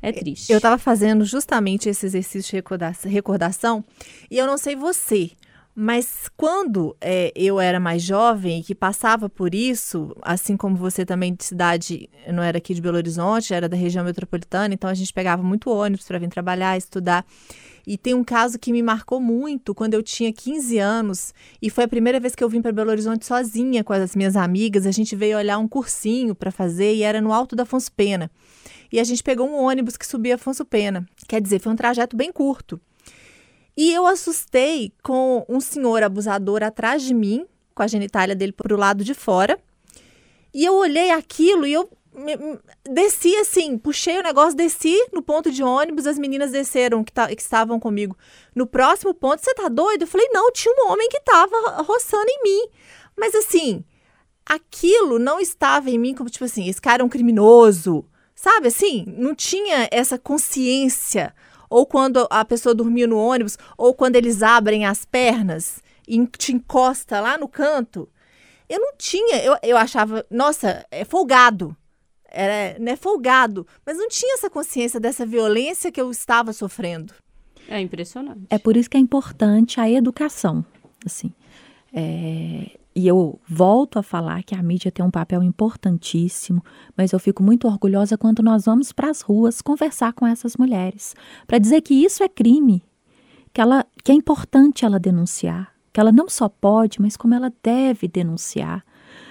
É 0.00 0.12
triste. 0.12 0.52
Eu 0.52 0.58
estava 0.58 0.78
fazendo 0.78 1.24
justamente 1.24 1.88
esse 1.88 2.06
exercício 2.06 2.52
de 2.52 3.08
recordação 3.08 3.84
e 4.30 4.38
eu 4.38 4.46
não 4.46 4.56
sei 4.56 4.76
você, 4.76 5.32
mas 5.80 6.28
quando 6.36 6.96
é, 7.00 7.32
eu 7.36 7.60
era 7.60 7.78
mais 7.78 8.02
jovem 8.02 8.58
e 8.58 8.62
que 8.64 8.74
passava 8.74 9.28
por 9.30 9.54
isso, 9.54 10.12
assim 10.22 10.56
como 10.56 10.74
você 10.74 11.06
também 11.06 11.32
de 11.32 11.44
cidade, 11.44 12.10
não 12.32 12.42
era 12.42 12.58
aqui 12.58 12.74
de 12.74 12.82
Belo 12.82 12.96
Horizonte, 12.96 13.54
era 13.54 13.68
da 13.68 13.76
região 13.76 14.04
metropolitana, 14.04 14.74
então 14.74 14.90
a 14.90 14.94
gente 14.94 15.12
pegava 15.12 15.40
muito 15.40 15.70
ônibus 15.70 16.04
para 16.04 16.18
vir 16.18 16.28
trabalhar, 16.30 16.76
estudar. 16.76 17.24
E 17.86 17.96
tem 17.96 18.12
um 18.12 18.24
caso 18.24 18.58
que 18.58 18.72
me 18.72 18.82
marcou 18.82 19.20
muito 19.20 19.72
quando 19.72 19.94
eu 19.94 20.02
tinha 20.02 20.32
15 20.32 20.78
anos 20.78 21.32
e 21.62 21.70
foi 21.70 21.84
a 21.84 21.88
primeira 21.88 22.18
vez 22.18 22.34
que 22.34 22.42
eu 22.42 22.48
vim 22.48 22.60
para 22.60 22.72
Belo 22.72 22.90
Horizonte 22.90 23.24
sozinha 23.24 23.84
com 23.84 23.92
as 23.92 24.16
minhas 24.16 24.34
amigas. 24.34 24.84
A 24.84 24.90
gente 24.90 25.14
veio 25.14 25.38
olhar 25.38 25.58
um 25.58 25.68
cursinho 25.68 26.34
para 26.34 26.50
fazer 26.50 26.92
e 26.92 27.04
era 27.04 27.20
no 27.20 27.32
Alto 27.32 27.54
da 27.54 27.62
Afonso 27.62 27.92
Pena. 27.92 28.28
E 28.90 28.98
a 28.98 29.04
gente 29.04 29.22
pegou 29.22 29.48
um 29.48 29.62
ônibus 29.62 29.96
que 29.96 30.04
subia 30.04 30.34
Afonso 30.34 30.64
Pena. 30.64 31.06
Quer 31.28 31.40
dizer, 31.40 31.60
foi 31.60 31.72
um 31.72 31.76
trajeto 31.76 32.16
bem 32.16 32.32
curto. 32.32 32.80
E 33.78 33.92
eu 33.92 34.06
assustei 34.06 34.92
com 35.04 35.46
um 35.48 35.60
senhor 35.60 36.02
abusador 36.02 36.64
atrás 36.64 37.00
de 37.00 37.14
mim, 37.14 37.46
com 37.72 37.84
a 37.84 37.86
genitália 37.86 38.34
dele 38.34 38.50
para 38.50 38.74
o 38.74 38.76
lado 38.76 39.04
de 39.04 39.14
fora. 39.14 39.56
E 40.52 40.64
eu 40.64 40.74
olhei 40.74 41.12
aquilo 41.12 41.64
e 41.64 41.74
eu 41.74 41.88
me, 42.12 42.36
me, 42.36 42.58
desci 42.90 43.36
assim, 43.36 43.78
puxei 43.78 44.18
o 44.18 44.22
negócio, 44.24 44.56
desci 44.56 44.96
no 45.12 45.22
ponto 45.22 45.48
de 45.52 45.62
ônibus, 45.62 46.08
as 46.08 46.18
meninas 46.18 46.50
desceram 46.50 47.04
que, 47.04 47.12
que 47.12 47.40
estavam 47.40 47.78
comigo. 47.78 48.18
No 48.52 48.66
próximo 48.66 49.14
ponto, 49.14 49.44
você 49.44 49.54
tá 49.54 49.68
doido? 49.68 50.02
Eu 50.02 50.08
falei, 50.08 50.26
não, 50.32 50.50
tinha 50.50 50.74
um 50.76 50.90
homem 50.90 51.08
que 51.08 51.18
estava 51.18 51.80
roçando 51.82 52.26
em 52.28 52.42
mim. 52.42 52.68
Mas 53.16 53.32
assim, 53.36 53.84
aquilo 54.44 55.20
não 55.20 55.38
estava 55.38 55.88
em 55.88 55.98
mim 55.98 56.16
como 56.16 56.28
tipo 56.28 56.46
assim, 56.46 56.68
esse 56.68 56.82
cara 56.82 57.02
é 57.02 57.04
um 57.04 57.08
criminoso. 57.08 58.04
Sabe 58.34 58.66
assim? 58.66 59.04
Não 59.06 59.36
tinha 59.36 59.88
essa 59.92 60.18
consciência 60.18 61.32
ou 61.68 61.86
quando 61.86 62.26
a 62.30 62.44
pessoa 62.44 62.74
dormiu 62.74 63.08
no 63.08 63.18
ônibus, 63.18 63.58
ou 63.76 63.94
quando 63.94 64.16
eles 64.16 64.42
abrem 64.42 64.86
as 64.86 65.04
pernas 65.04 65.82
e 66.06 66.26
te 66.26 66.52
encosta 66.52 67.20
lá 67.20 67.36
no 67.36 67.48
canto. 67.48 68.08
Eu 68.68 68.80
não 68.80 68.92
tinha, 68.96 69.42
eu, 69.42 69.56
eu 69.62 69.76
achava, 69.76 70.24
nossa, 70.30 70.84
é 70.90 71.04
folgado. 71.04 71.76
Era, 72.30 72.78
né, 72.78 72.94
folgado, 72.94 73.66
mas 73.86 73.96
não 73.96 74.06
tinha 74.08 74.34
essa 74.34 74.50
consciência 74.50 75.00
dessa 75.00 75.24
violência 75.24 75.90
que 75.90 76.00
eu 76.00 76.10
estava 76.10 76.52
sofrendo. 76.52 77.14
É 77.66 77.80
impressionante. 77.80 78.42
É 78.50 78.58
por 78.58 78.76
isso 78.76 78.88
que 78.88 78.98
é 78.98 79.00
importante 79.00 79.80
a 79.80 79.90
educação, 79.90 80.64
assim. 81.06 81.32
É, 81.92 82.78
e 82.98 83.06
eu 83.06 83.38
volto 83.48 83.96
a 83.96 84.02
falar 84.02 84.42
que 84.42 84.56
a 84.56 84.62
mídia 84.62 84.90
tem 84.90 85.06
um 85.06 85.10
papel 85.10 85.40
importantíssimo, 85.40 86.64
mas 86.96 87.12
eu 87.12 87.20
fico 87.20 87.44
muito 87.44 87.68
orgulhosa 87.68 88.18
quando 88.18 88.42
nós 88.42 88.64
vamos 88.64 88.90
para 88.90 89.08
as 89.08 89.20
ruas 89.20 89.62
conversar 89.62 90.12
com 90.12 90.26
essas 90.26 90.56
mulheres, 90.56 91.14
para 91.46 91.58
dizer 91.58 91.80
que 91.80 91.94
isso 91.94 92.24
é 92.24 92.28
crime, 92.28 92.82
que, 93.52 93.60
ela, 93.60 93.86
que 94.02 94.10
é 94.10 94.14
importante 94.16 94.84
ela 94.84 94.98
denunciar, 94.98 95.72
que 95.92 96.00
ela 96.00 96.10
não 96.10 96.28
só 96.28 96.48
pode, 96.48 97.00
mas 97.00 97.16
como 97.16 97.34
ela 97.34 97.52
deve 97.62 98.08
denunciar, 98.08 98.84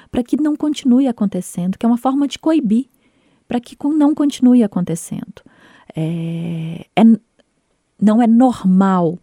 para 0.09 0.23
que 0.23 0.41
não 0.41 0.55
continue 0.55 1.05
acontecendo, 1.05 1.77
que 1.77 1.85
é 1.85 1.89
uma 1.89 1.97
forma 1.97 2.25
de 2.25 2.39
coibir, 2.39 2.85
para 3.49 3.59
que 3.59 3.75
não 3.83 4.15
continue 4.15 4.63
acontecendo. 4.63 5.43
É, 5.93 6.85
é, 6.95 7.03
não 8.01 8.21
é 8.21 8.27
normal, 8.27 9.19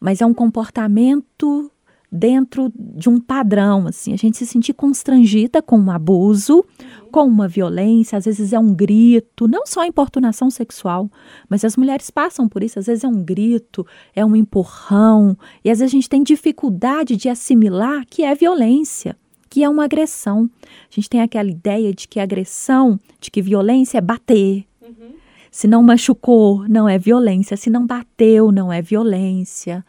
mas 0.00 0.20
é 0.20 0.26
um 0.26 0.34
comportamento 0.34 1.70
dentro 2.16 2.72
de 2.76 3.08
um 3.08 3.18
padrão, 3.18 3.88
assim, 3.88 4.12
a 4.12 4.16
gente 4.16 4.38
se 4.38 4.46
sentir 4.46 4.72
constrangida 4.72 5.60
com 5.60 5.76
um 5.76 5.90
abuso, 5.90 6.64
com 7.10 7.26
uma 7.26 7.48
violência, 7.48 8.16
às 8.16 8.24
vezes 8.24 8.52
é 8.52 8.58
um 8.58 8.72
grito, 8.72 9.48
não 9.48 9.66
só 9.66 9.80
a 9.80 9.86
importunação 9.88 10.48
sexual, 10.48 11.10
mas 11.48 11.64
as 11.64 11.76
mulheres 11.76 12.10
passam 12.10 12.48
por 12.48 12.62
isso, 12.62 12.78
às 12.78 12.86
vezes 12.86 13.02
é 13.02 13.08
um 13.08 13.20
grito, 13.20 13.84
é 14.14 14.24
um 14.24 14.36
empurrão, 14.36 15.36
e 15.64 15.70
às 15.70 15.80
vezes 15.80 15.92
a 15.92 15.96
gente 15.96 16.08
tem 16.08 16.22
dificuldade 16.22 17.16
de 17.16 17.28
assimilar 17.28 18.06
que 18.08 18.22
é 18.22 18.32
violência, 18.32 19.16
que 19.50 19.64
é 19.64 19.68
uma 19.68 19.84
agressão. 19.84 20.48
A 20.62 20.94
gente 20.94 21.10
tem 21.10 21.20
aquela 21.20 21.50
ideia 21.50 21.92
de 21.92 22.06
que 22.06 22.20
agressão, 22.20 22.98
de 23.20 23.28
que 23.28 23.42
violência 23.42 23.98
é 23.98 24.00
bater. 24.00 24.64
Uhum. 24.80 25.14
Se 25.50 25.68
não 25.68 25.82
machucou, 25.82 26.68
não 26.68 26.88
é 26.88 26.98
violência. 26.98 27.56
Se 27.56 27.70
não 27.70 27.86
bateu, 27.86 28.50
não 28.50 28.72
é 28.72 28.82
violência. 28.82 29.84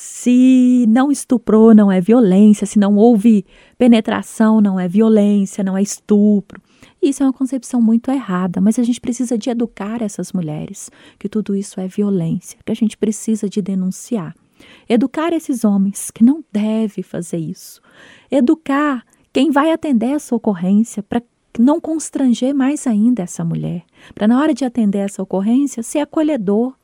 Se 0.00 0.86
não 0.88 1.10
estuprou, 1.10 1.74
não 1.74 1.90
é 1.90 2.00
violência. 2.00 2.64
Se 2.64 2.78
não 2.78 2.94
houve 2.94 3.44
penetração, 3.76 4.60
não 4.60 4.78
é 4.78 4.86
violência, 4.86 5.64
não 5.64 5.76
é 5.76 5.82
estupro. 5.82 6.62
Isso 7.02 7.20
é 7.20 7.26
uma 7.26 7.32
concepção 7.32 7.82
muito 7.82 8.08
errada, 8.08 8.60
mas 8.60 8.78
a 8.78 8.84
gente 8.84 9.00
precisa 9.00 9.36
de 9.36 9.50
educar 9.50 10.00
essas 10.00 10.32
mulheres 10.32 10.88
que 11.18 11.28
tudo 11.28 11.52
isso 11.52 11.80
é 11.80 11.88
violência, 11.88 12.60
que 12.64 12.70
a 12.70 12.76
gente 12.76 12.96
precisa 12.96 13.48
de 13.48 13.60
denunciar. 13.60 14.36
Educar 14.88 15.32
esses 15.32 15.64
homens 15.64 16.12
que 16.12 16.22
não 16.22 16.44
deve 16.52 17.02
fazer 17.02 17.38
isso. 17.38 17.80
Educar 18.30 19.04
quem 19.32 19.50
vai 19.50 19.72
atender 19.72 20.10
essa 20.10 20.32
ocorrência 20.32 21.02
para 21.02 21.20
não 21.58 21.80
constranger 21.80 22.54
mais 22.54 22.86
ainda 22.86 23.24
essa 23.24 23.44
mulher. 23.44 23.82
Para 24.14 24.28
na 24.28 24.40
hora 24.40 24.54
de 24.54 24.64
atender 24.64 24.98
essa 24.98 25.20
ocorrência 25.20 25.82
ser 25.82 25.98
acolhedor, 25.98 26.77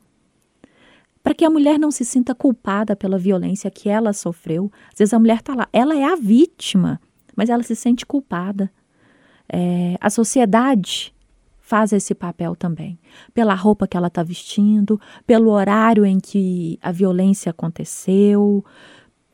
para 1.24 1.34
que 1.34 1.42
a 1.42 1.48
mulher 1.48 1.78
não 1.78 1.90
se 1.90 2.04
sinta 2.04 2.34
culpada 2.34 2.94
pela 2.94 3.16
violência 3.16 3.70
que 3.70 3.88
ela 3.88 4.12
sofreu. 4.12 4.70
Às 4.92 4.98
vezes 4.98 5.14
a 5.14 5.18
mulher 5.18 5.38
está 5.38 5.54
lá, 5.54 5.66
ela 5.72 5.96
é 5.96 6.04
a 6.04 6.14
vítima, 6.14 7.00
mas 7.34 7.48
ela 7.48 7.62
se 7.62 7.74
sente 7.74 8.04
culpada. 8.04 8.70
É, 9.50 9.96
a 10.02 10.10
sociedade 10.10 11.14
faz 11.60 11.94
esse 11.94 12.14
papel 12.14 12.54
também, 12.54 12.98
pela 13.32 13.54
roupa 13.54 13.88
que 13.88 13.96
ela 13.96 14.08
está 14.08 14.22
vestindo, 14.22 15.00
pelo 15.26 15.50
horário 15.50 16.04
em 16.04 16.20
que 16.20 16.78
a 16.82 16.92
violência 16.92 17.48
aconteceu, 17.48 18.62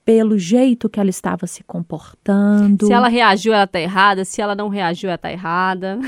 pelo 0.04 0.38
jeito 0.38 0.88
que 0.88 1.00
ela 1.00 1.10
estava 1.10 1.48
se 1.48 1.64
comportando. 1.64 2.86
Se 2.86 2.92
ela 2.92 3.08
reagiu, 3.08 3.52
ela 3.52 3.64
está 3.64 3.80
errada. 3.80 4.24
Se 4.24 4.40
ela 4.40 4.54
não 4.54 4.68
reagiu, 4.68 5.08
ela 5.08 5.16
está 5.16 5.30
errada. 5.30 5.98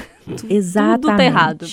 Exatamente. 0.49 1.01
Tudo 1.03 1.16
tá 1.16 1.25
errado. 1.25 1.66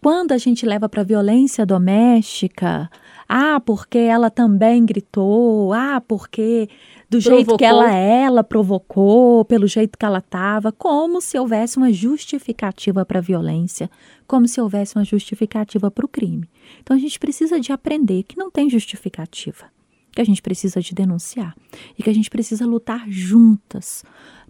Quando 0.00 0.32
a 0.32 0.38
gente 0.38 0.64
leva 0.64 0.88
para 0.88 1.02
violência 1.02 1.66
doméstica, 1.66 2.88
ah, 3.28 3.60
porque 3.60 3.98
ela 3.98 4.30
também 4.30 4.84
gritou. 4.84 5.72
Ah, 5.72 6.00
porque 6.00 6.68
do 7.08 7.20
provocou. 7.20 7.36
jeito 7.36 7.56
que 7.56 7.64
ela 7.64 7.94
é, 7.94 8.22
ela 8.22 8.44
provocou, 8.44 9.44
pelo 9.44 9.66
jeito 9.66 9.98
que 9.98 10.04
ela 10.04 10.18
estava, 10.18 10.72
como 10.72 11.20
se 11.20 11.38
houvesse 11.38 11.76
uma 11.76 11.92
justificativa 11.92 13.04
para 13.04 13.18
a 13.18 13.22
violência, 13.22 13.90
como 14.26 14.46
se 14.46 14.60
houvesse 14.60 14.96
uma 14.96 15.04
justificativa 15.04 15.90
para 15.90 16.04
o 16.04 16.08
crime. 16.08 16.48
Então 16.80 16.96
a 16.96 16.98
gente 16.98 17.18
precisa 17.18 17.60
de 17.60 17.72
aprender 17.72 18.22
que 18.24 18.36
não 18.36 18.50
tem 18.50 18.68
justificativa, 18.68 19.66
que 20.12 20.20
a 20.20 20.24
gente 20.24 20.42
precisa 20.42 20.80
de 20.80 20.94
denunciar 20.94 21.54
e 21.98 22.02
que 22.02 22.10
a 22.10 22.14
gente 22.14 22.30
precisa 22.30 22.66
lutar 22.66 23.04
juntas 23.08 24.04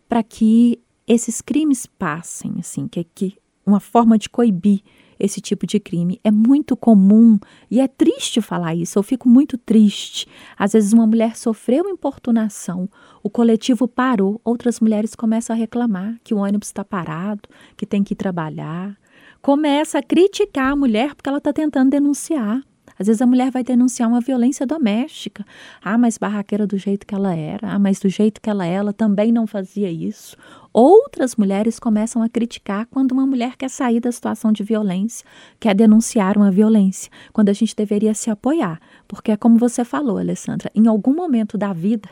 para 0.08 0.22
que 0.22 0.80
esses 1.06 1.40
crimes 1.40 1.86
passem, 1.86 2.54
assim, 2.58 2.88
que, 2.88 3.04
que 3.04 3.36
uma 3.64 3.80
forma 3.80 4.18
de 4.18 4.28
coibir 4.28 4.82
esse 5.18 5.40
tipo 5.40 5.66
de 5.66 5.80
crime. 5.80 6.20
É 6.22 6.30
muito 6.30 6.76
comum 6.76 7.38
e 7.70 7.80
é 7.80 7.88
triste 7.88 8.40
falar 8.40 8.74
isso. 8.74 8.98
Eu 8.98 9.02
fico 9.02 9.28
muito 9.28 9.56
triste. 9.58 10.26
Às 10.58 10.72
vezes, 10.72 10.92
uma 10.92 11.06
mulher 11.06 11.36
sofreu 11.36 11.88
importunação, 11.88 12.88
o 13.22 13.30
coletivo 13.30 13.88
parou, 13.88 14.40
outras 14.44 14.80
mulheres 14.80 15.14
começam 15.14 15.54
a 15.54 15.58
reclamar 15.58 16.18
que 16.22 16.34
o 16.34 16.38
ônibus 16.38 16.68
está 16.68 16.84
parado, 16.84 17.48
que 17.76 17.86
tem 17.86 18.04
que 18.04 18.14
ir 18.14 18.16
trabalhar. 18.16 18.96
Começa 19.42 19.98
a 19.98 20.02
criticar 20.02 20.72
a 20.72 20.76
mulher 20.76 21.14
porque 21.14 21.28
ela 21.28 21.38
está 21.38 21.52
tentando 21.52 21.90
denunciar. 21.90 22.62
Às 22.98 23.06
vezes 23.06 23.20
a 23.20 23.26
mulher 23.26 23.50
vai 23.50 23.62
denunciar 23.62 24.08
uma 24.08 24.20
violência 24.20 24.66
doméstica. 24.66 25.44
Ah, 25.82 25.98
mas 25.98 26.16
barraqueira 26.16 26.66
do 26.66 26.78
jeito 26.78 27.06
que 27.06 27.14
ela 27.14 27.34
era. 27.34 27.72
Ah, 27.72 27.78
mas 27.78 27.98
do 27.98 28.08
jeito 28.08 28.40
que 28.40 28.48
ela 28.48 28.66
é, 28.66 28.72
ela 28.72 28.92
também 28.92 29.30
não 29.30 29.46
fazia 29.46 29.90
isso. 29.90 30.36
Outras 30.72 31.36
mulheres 31.36 31.78
começam 31.78 32.22
a 32.22 32.28
criticar 32.28 32.86
quando 32.86 33.12
uma 33.12 33.26
mulher 33.26 33.56
quer 33.56 33.70
sair 33.70 34.00
da 34.00 34.12
situação 34.12 34.52
de 34.52 34.62
violência, 34.62 35.26
quer 35.58 35.74
denunciar 35.74 36.36
uma 36.36 36.50
violência, 36.50 37.10
quando 37.32 37.48
a 37.48 37.52
gente 37.52 37.74
deveria 37.74 38.12
se 38.12 38.30
apoiar. 38.30 38.78
Porque 39.08 39.32
é 39.32 39.36
como 39.36 39.56
você 39.56 39.84
falou, 39.84 40.18
Alessandra, 40.18 40.70
em 40.74 40.86
algum 40.86 41.14
momento 41.14 41.56
da 41.56 41.72
vida, 41.72 42.10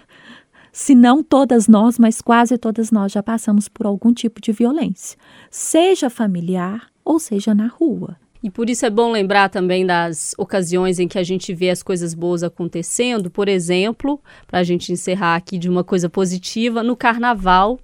se 0.72 0.94
não 0.94 1.22
todas 1.22 1.68
nós, 1.68 1.98
mas 1.98 2.20
quase 2.20 2.58
todas 2.58 2.90
nós 2.90 3.12
já 3.12 3.22
passamos 3.22 3.68
por 3.68 3.86
algum 3.86 4.12
tipo 4.12 4.40
de 4.40 4.50
violência, 4.50 5.16
seja 5.50 6.10
familiar 6.10 6.88
ou 7.04 7.18
seja 7.20 7.54
na 7.54 7.66
rua. 7.66 8.16
E 8.44 8.50
por 8.50 8.68
isso 8.68 8.84
é 8.84 8.90
bom 8.90 9.10
lembrar 9.10 9.48
também 9.48 9.86
das 9.86 10.34
ocasiões 10.36 10.98
em 10.98 11.08
que 11.08 11.18
a 11.18 11.22
gente 11.22 11.54
vê 11.54 11.70
as 11.70 11.82
coisas 11.82 12.12
boas 12.12 12.42
acontecendo. 12.42 13.30
Por 13.30 13.48
exemplo, 13.48 14.20
para 14.46 14.58
a 14.58 14.62
gente 14.62 14.92
encerrar 14.92 15.34
aqui 15.34 15.56
de 15.56 15.66
uma 15.66 15.82
coisa 15.82 16.10
positiva, 16.10 16.82
no 16.82 16.94
carnaval, 16.94 17.80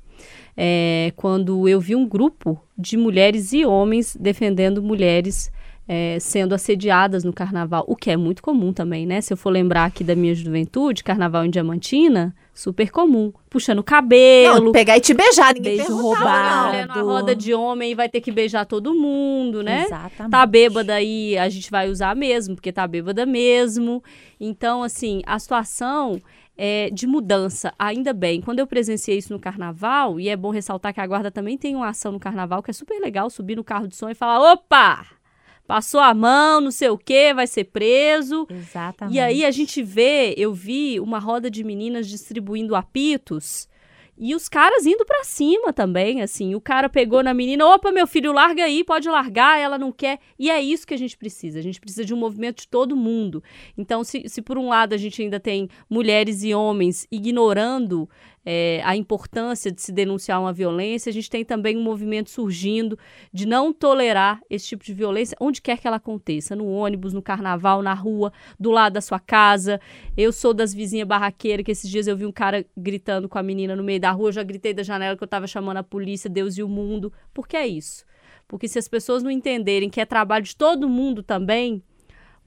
é, 0.55 1.15
quando 1.17 1.67
eu 1.67 1.81
vi 1.81 1.97
um 1.97 2.07
grupo 2.07 2.63
de 2.77 2.99
mulheres 2.99 3.55
e 3.55 3.65
homens 3.65 4.15
defendendo 4.21 4.83
mulheres 4.83 5.51
é, 5.89 6.19
sendo 6.21 6.55
assediadas 6.55 7.25
no 7.25 7.33
carnaval, 7.33 7.83
o 7.89 7.97
que 7.97 8.11
é 8.11 8.17
muito 8.19 8.43
comum 8.43 8.71
também, 8.71 9.07
né? 9.07 9.23
Se 9.23 9.33
eu 9.33 9.39
for 9.39 9.49
lembrar 9.49 9.87
aqui 9.87 10.05
da 10.05 10.15
minha 10.15 10.35
juventude, 10.35 11.03
carnaval 11.03 11.43
em 11.47 11.51
Diamantina, 11.51 12.35
Super 12.61 12.91
comum. 12.91 13.33
Puxando 13.49 13.79
o 13.79 13.83
cabelo. 13.83 14.67
Não, 14.67 14.73
pegar 14.73 14.95
e 14.99 15.01
te 15.01 15.15
beijar, 15.15 15.55
ninguém 15.55 15.79
Beijo 15.79 15.97
roubado. 15.97 16.27
não. 16.27 16.67
mulher 16.67 16.89
numa 16.89 17.03
roda 17.03 17.35
de 17.35 17.55
homem 17.55 17.93
e 17.93 17.95
vai 17.95 18.07
ter 18.07 18.21
que 18.21 18.31
beijar 18.31 18.67
todo 18.67 18.95
mundo, 18.95 19.63
né? 19.63 19.85
Exatamente. 19.87 20.31
Tá 20.31 20.45
bêbada 20.45 20.93
aí, 20.93 21.39
a 21.39 21.49
gente 21.49 21.71
vai 21.71 21.89
usar 21.89 22.15
mesmo, 22.15 22.55
porque 22.55 22.71
tá 22.71 22.87
bêbada 22.87 23.25
mesmo. 23.25 24.05
Então, 24.39 24.83
assim, 24.83 25.23
a 25.25 25.39
situação 25.39 26.21
é 26.55 26.91
de 26.91 27.07
mudança, 27.07 27.73
ainda 27.79 28.13
bem. 28.13 28.43
Quando 28.43 28.59
eu 28.59 28.67
presenciei 28.67 29.17
isso 29.17 29.33
no 29.33 29.41
carnaval, 29.41 30.21
e 30.21 30.29
é 30.29 30.37
bom 30.37 30.51
ressaltar 30.51 30.93
que 30.93 31.01
a 31.01 31.07
guarda 31.07 31.31
também 31.31 31.57
tem 31.57 31.75
uma 31.75 31.89
ação 31.89 32.13
no 32.13 32.21
carnaval 32.21 32.63
que 32.63 32.71
é 32.71 32.75
super 32.75 33.01
legal, 33.01 33.31
subir 33.31 33.57
no 33.57 33.65
carro 33.65 33.89
de 33.89 33.97
som 33.97 34.11
e 34.11 34.15
falar: 34.15 34.53
opa! 34.53 35.07
Passou 35.71 36.01
a 36.01 36.13
mão, 36.13 36.61
não 36.61 36.73
sei 36.73 36.89
o 36.89 36.99
que, 36.99 37.33
vai 37.33 37.47
ser 37.47 37.63
preso. 37.63 38.45
Exatamente. 38.51 39.15
E 39.15 39.21
aí 39.21 39.45
a 39.45 39.53
gente 39.53 39.81
vê, 39.85 40.35
eu 40.37 40.53
vi 40.53 40.99
uma 40.99 41.21
roda 41.21 41.49
de 41.49 41.63
meninas 41.63 42.09
distribuindo 42.09 42.75
apitos 42.75 43.69
e 44.23 44.35
os 44.35 44.51
caras 44.51 44.85
indo 44.85 45.03
pra 45.07 45.23
cima 45.23 45.73
também, 45.73 46.21
assim. 46.21 46.55
O 46.57 46.61
cara 46.61 46.91
pegou 46.91 47.23
na 47.23 47.33
menina, 47.33 47.65
opa, 47.65 47.91
meu 47.91 48.07
filho, 48.07 48.33
larga 48.33 48.65
aí, 48.65 48.85
pode 48.85 49.09
largar, 49.09 49.61
ela 49.61 49.79
não 49.79 49.91
quer. 49.91 50.19
E 50.37 50.51
é 50.51 50.61
isso 50.61 50.85
que 50.85 50.93
a 50.93 50.99
gente 50.99 51.17
precisa. 51.17 51.61
A 51.61 51.63
gente 51.63 51.81
precisa 51.81 52.05
de 52.05 52.13
um 52.13 52.19
movimento 52.19 52.63
de 52.63 52.69
todo 52.69 52.95
mundo. 52.97 53.43
Então, 53.79 54.03
se, 54.03 54.29
se 54.29 54.43
por 54.43 54.59
um 54.59 54.69
lado 54.69 54.93
a 54.93 54.99
gente 54.99 55.23
ainda 55.23 55.39
tem 55.39 55.71
mulheres 55.89 56.43
e 56.43 56.53
homens 56.53 57.07
ignorando 57.13 58.11
é, 58.45 58.81
a 58.85 58.97
importância 58.97 59.71
de 59.71 59.83
se 59.83 59.93
denunciar 59.93 60.41
uma 60.41 60.53
violência, 60.53 61.11
a 61.11 61.13
gente 61.13 61.29
tem 61.29 61.45
também 61.45 61.77
um 61.77 61.83
movimento 61.83 62.31
surgindo 62.31 62.99
de 63.33 63.47
não 63.47 63.73
tolerar 63.73 64.41
esse 64.49 64.69
tipo 64.69 64.85
de 64.85 64.95
violência, 64.95 65.37
onde 65.41 65.61
quer 65.61 65.79
que 65.79 65.87
ela 65.87 65.97
aconteça, 65.97 66.57
no 66.57 66.67
ônibus, 66.67 67.13
no 67.13 67.23
carnaval, 67.23 67.83
na 67.83 67.95
rua, 67.95 68.33
do 68.59 68.71
lado 68.71 68.95
da 68.95 69.01
sua 69.01 69.19
casa. 69.19 69.81
Eu 70.17 70.33
sou 70.33 70.55
das 70.55 70.73
vizinhas 70.73 71.07
barraqueiras, 71.07 71.65
que 71.65 71.73
esses 71.73 71.89
dias 71.89 72.07
eu 72.07 72.17
vi 72.17 72.25
um 72.25 72.33
cara 72.33 72.65
gritando 72.77 73.29
com 73.29 73.39
a 73.39 73.43
menina 73.43 73.77
no 73.77 73.83
meio 73.83 74.01
da 74.01 74.11
rua, 74.11 74.29
eu 74.29 74.33
já 74.33 74.43
gritei 74.43 74.73
da 74.73 74.83
janela 74.83 75.17
que 75.17 75.23
eu 75.23 75.29
tava 75.29 75.47
chamando 75.47 75.77
a 75.79 75.83
polícia, 75.83 76.31
Deus 76.31 76.57
e 76.57 76.63
o 76.63 76.69
mundo. 76.69 77.13
Por 77.35 77.47
que 77.47 77.57
é 77.57 77.67
isso? 77.67 78.05
Porque 78.49 78.67
se 78.67 78.79
as 78.79 78.89
pessoas 78.89 79.23
não 79.23 79.31
entenderem 79.31 79.89
que 79.89 80.01
é 80.01 80.05
trabalho 80.05 80.45
de 80.45 80.57
todo 80.57 80.89
mundo 80.89 81.23
também, 81.23 81.85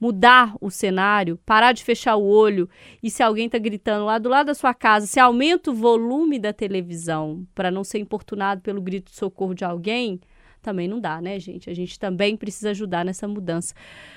mudar 0.00 0.54
o 0.60 0.70
cenário, 0.70 1.38
parar 1.46 1.72
de 1.72 1.84
fechar 1.84 2.16
o 2.16 2.24
olho 2.24 2.68
e 3.02 3.10
se 3.10 3.22
alguém 3.22 3.46
está 3.46 3.58
gritando 3.58 4.04
lá 4.04 4.18
do 4.18 4.28
lado 4.28 4.46
da 4.46 4.54
sua 4.54 4.74
casa, 4.74 5.06
se 5.06 5.18
aumenta 5.18 5.70
o 5.70 5.74
volume 5.74 6.38
da 6.38 6.52
televisão 6.52 7.46
para 7.54 7.70
não 7.70 7.84
ser 7.84 7.98
importunado 7.98 8.60
pelo 8.60 8.82
grito 8.82 9.10
de 9.10 9.16
socorro 9.16 9.54
de 9.54 9.64
alguém, 9.64 10.20
também 10.64 10.88
não 10.88 10.98
dá, 10.98 11.20
né, 11.20 11.38
gente? 11.38 11.68
A 11.68 11.74
gente 11.74 11.98
também 11.98 12.36
precisa 12.36 12.70
ajudar 12.70 13.04
nessa 13.04 13.28
mudança. 13.28 13.74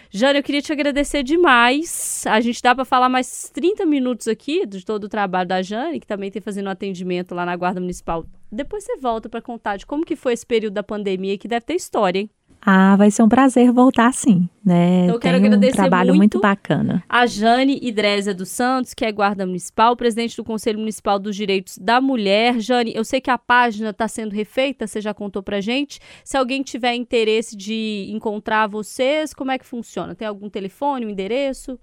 Jane, 0.09 0.39
eu 0.39 0.43
queria 0.43 0.61
te 0.61 0.71
agradecer 0.71 1.21
demais. 1.21 2.23
A 2.25 2.39
gente 2.39 2.63
dá 2.63 2.73
para 2.73 2.85
falar 2.85 3.09
mais 3.09 3.51
30 3.53 3.85
minutos 3.85 4.27
aqui 4.27 4.65
de 4.65 4.83
todo 4.83 5.03
o 5.03 5.09
trabalho 5.09 5.47
da 5.47 5.61
Jane, 5.61 5.99
que 5.99 6.07
também 6.07 6.31
tem 6.31 6.41
fazendo 6.41 6.67
um 6.67 6.71
atendimento 6.71 7.35
lá 7.35 7.45
na 7.45 7.55
Guarda 7.55 7.81
Municipal. 7.81 8.25
Depois 8.49 8.85
você 8.85 8.95
volta 8.97 9.27
para 9.27 9.41
contar 9.41 9.75
de 9.75 9.85
como 9.85 10.05
que 10.05 10.15
foi 10.15 10.33
esse 10.33 10.45
período 10.45 10.73
da 10.73 10.83
pandemia, 10.83 11.37
que 11.37 11.49
deve 11.49 11.65
ter 11.65 11.75
história, 11.75 12.19
hein? 12.19 12.29
Ah, 12.69 12.97
vai 12.97 13.09
ser 13.09 13.23
um 13.23 13.29
prazer 13.29 13.71
voltar 13.71 14.13
sim, 14.13 14.49
né? 14.61 15.05
Então, 15.05 15.15
eu 15.15 15.19
quero 15.21 15.37
Tem 15.37 15.43
um 15.43 15.47
agradecer 15.53 15.77
trabalho 15.77 16.09
muito 16.09 16.17
muito 16.17 16.41
bacana. 16.41 17.01
a 17.07 17.25
Jane 17.25 17.79
Idrésia 17.81 18.33
dos 18.33 18.49
Santos, 18.49 18.93
que 18.93 19.05
é 19.05 19.11
guarda 19.13 19.45
municipal, 19.45 19.95
presidente 19.95 20.35
do 20.35 20.43
Conselho 20.43 20.77
Municipal 20.77 21.17
dos 21.17 21.33
Direitos 21.33 21.77
da 21.77 22.01
Mulher. 22.01 22.59
Jane, 22.59 22.91
eu 22.93 23.05
sei 23.05 23.21
que 23.21 23.31
a 23.31 23.37
página 23.37 23.91
está 23.91 24.05
sendo 24.09 24.33
refeita, 24.33 24.85
você 24.85 24.99
já 24.99 25.13
contou 25.13 25.41
pra 25.41 25.61
gente. 25.61 26.01
Se 26.25 26.35
alguém 26.35 26.61
tiver 26.61 26.93
interesse 26.93 27.55
de 27.55 28.09
encontrar 28.09 28.67
vocês, 28.67 29.33
como 29.33 29.49
é 29.49 29.57
que 29.57 29.65
funciona? 29.65 30.13
Tem 30.13 30.27
algum 30.27 30.49
telefone, 30.49 31.05
um 31.05 31.09
endereço? 31.09 31.79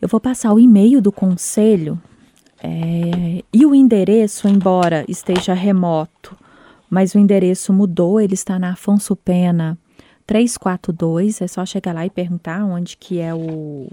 Eu 0.00 0.06
vou 0.06 0.20
passar 0.20 0.52
o 0.52 0.60
e-mail 0.60 1.02
do 1.02 1.10
conselho 1.10 2.00
é, 2.62 3.42
e 3.52 3.66
o 3.66 3.74
endereço, 3.74 4.46
embora 4.46 5.04
esteja 5.08 5.52
remoto, 5.52 6.38
mas 6.88 7.12
o 7.12 7.18
endereço 7.18 7.72
mudou, 7.72 8.20
ele 8.20 8.34
está 8.34 8.56
na 8.56 8.74
Afonso 8.74 9.16
Pena 9.16 9.76
342, 10.26 11.42
é 11.42 11.46
só 11.46 11.64
chegar 11.66 11.94
lá 11.94 12.06
e 12.06 12.10
perguntar 12.10 12.64
onde 12.64 12.96
que 12.96 13.18
é 13.18 13.34
o 13.34 13.88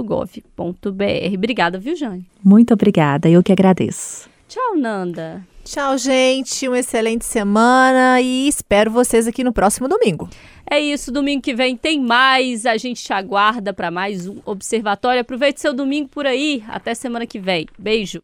smdm.pbh.gov.br. 0.05 1.35
Obrigada, 1.37 1.79
viu, 1.79 1.97
Jane? 1.97 2.27
Muito 2.43 2.75
obrigada, 2.75 3.29
eu 3.29 3.43
que 3.43 3.53
agradeço. 3.53 4.29
Tchau, 4.49 4.77
Nanda. 4.77 5.47
Tchau, 5.65 5.97
gente. 5.97 6.69
Uma 6.69 6.79
excelente 6.79 7.25
semana 7.25 8.21
e 8.21 8.47
espero 8.47 8.91
vocês 8.91 9.27
aqui 9.27 9.43
no 9.43 9.53
próximo 9.53 9.89
domingo. 9.89 10.29
É 10.71 10.79
isso, 10.79 11.13
domingo 11.13 11.43
que 11.43 11.55
vem 11.55 11.77
tem 11.77 12.01
mais. 12.01 12.67
A 12.67 12.77
gente 12.77 13.03
te 13.03 13.13
aguarda 13.13 13.73
para 13.73 13.91
mais 13.91 14.27
um 14.27 14.41
observatório. 14.45 15.21
Aproveite 15.21 15.61
seu 15.61 15.73
domingo 15.73 16.09
por 16.09 16.27
aí. 16.27 16.63
Até 16.69 16.95
semana 16.95 17.27
que 17.27 17.39
vem. 17.39 17.67
Beijo. 17.79 18.23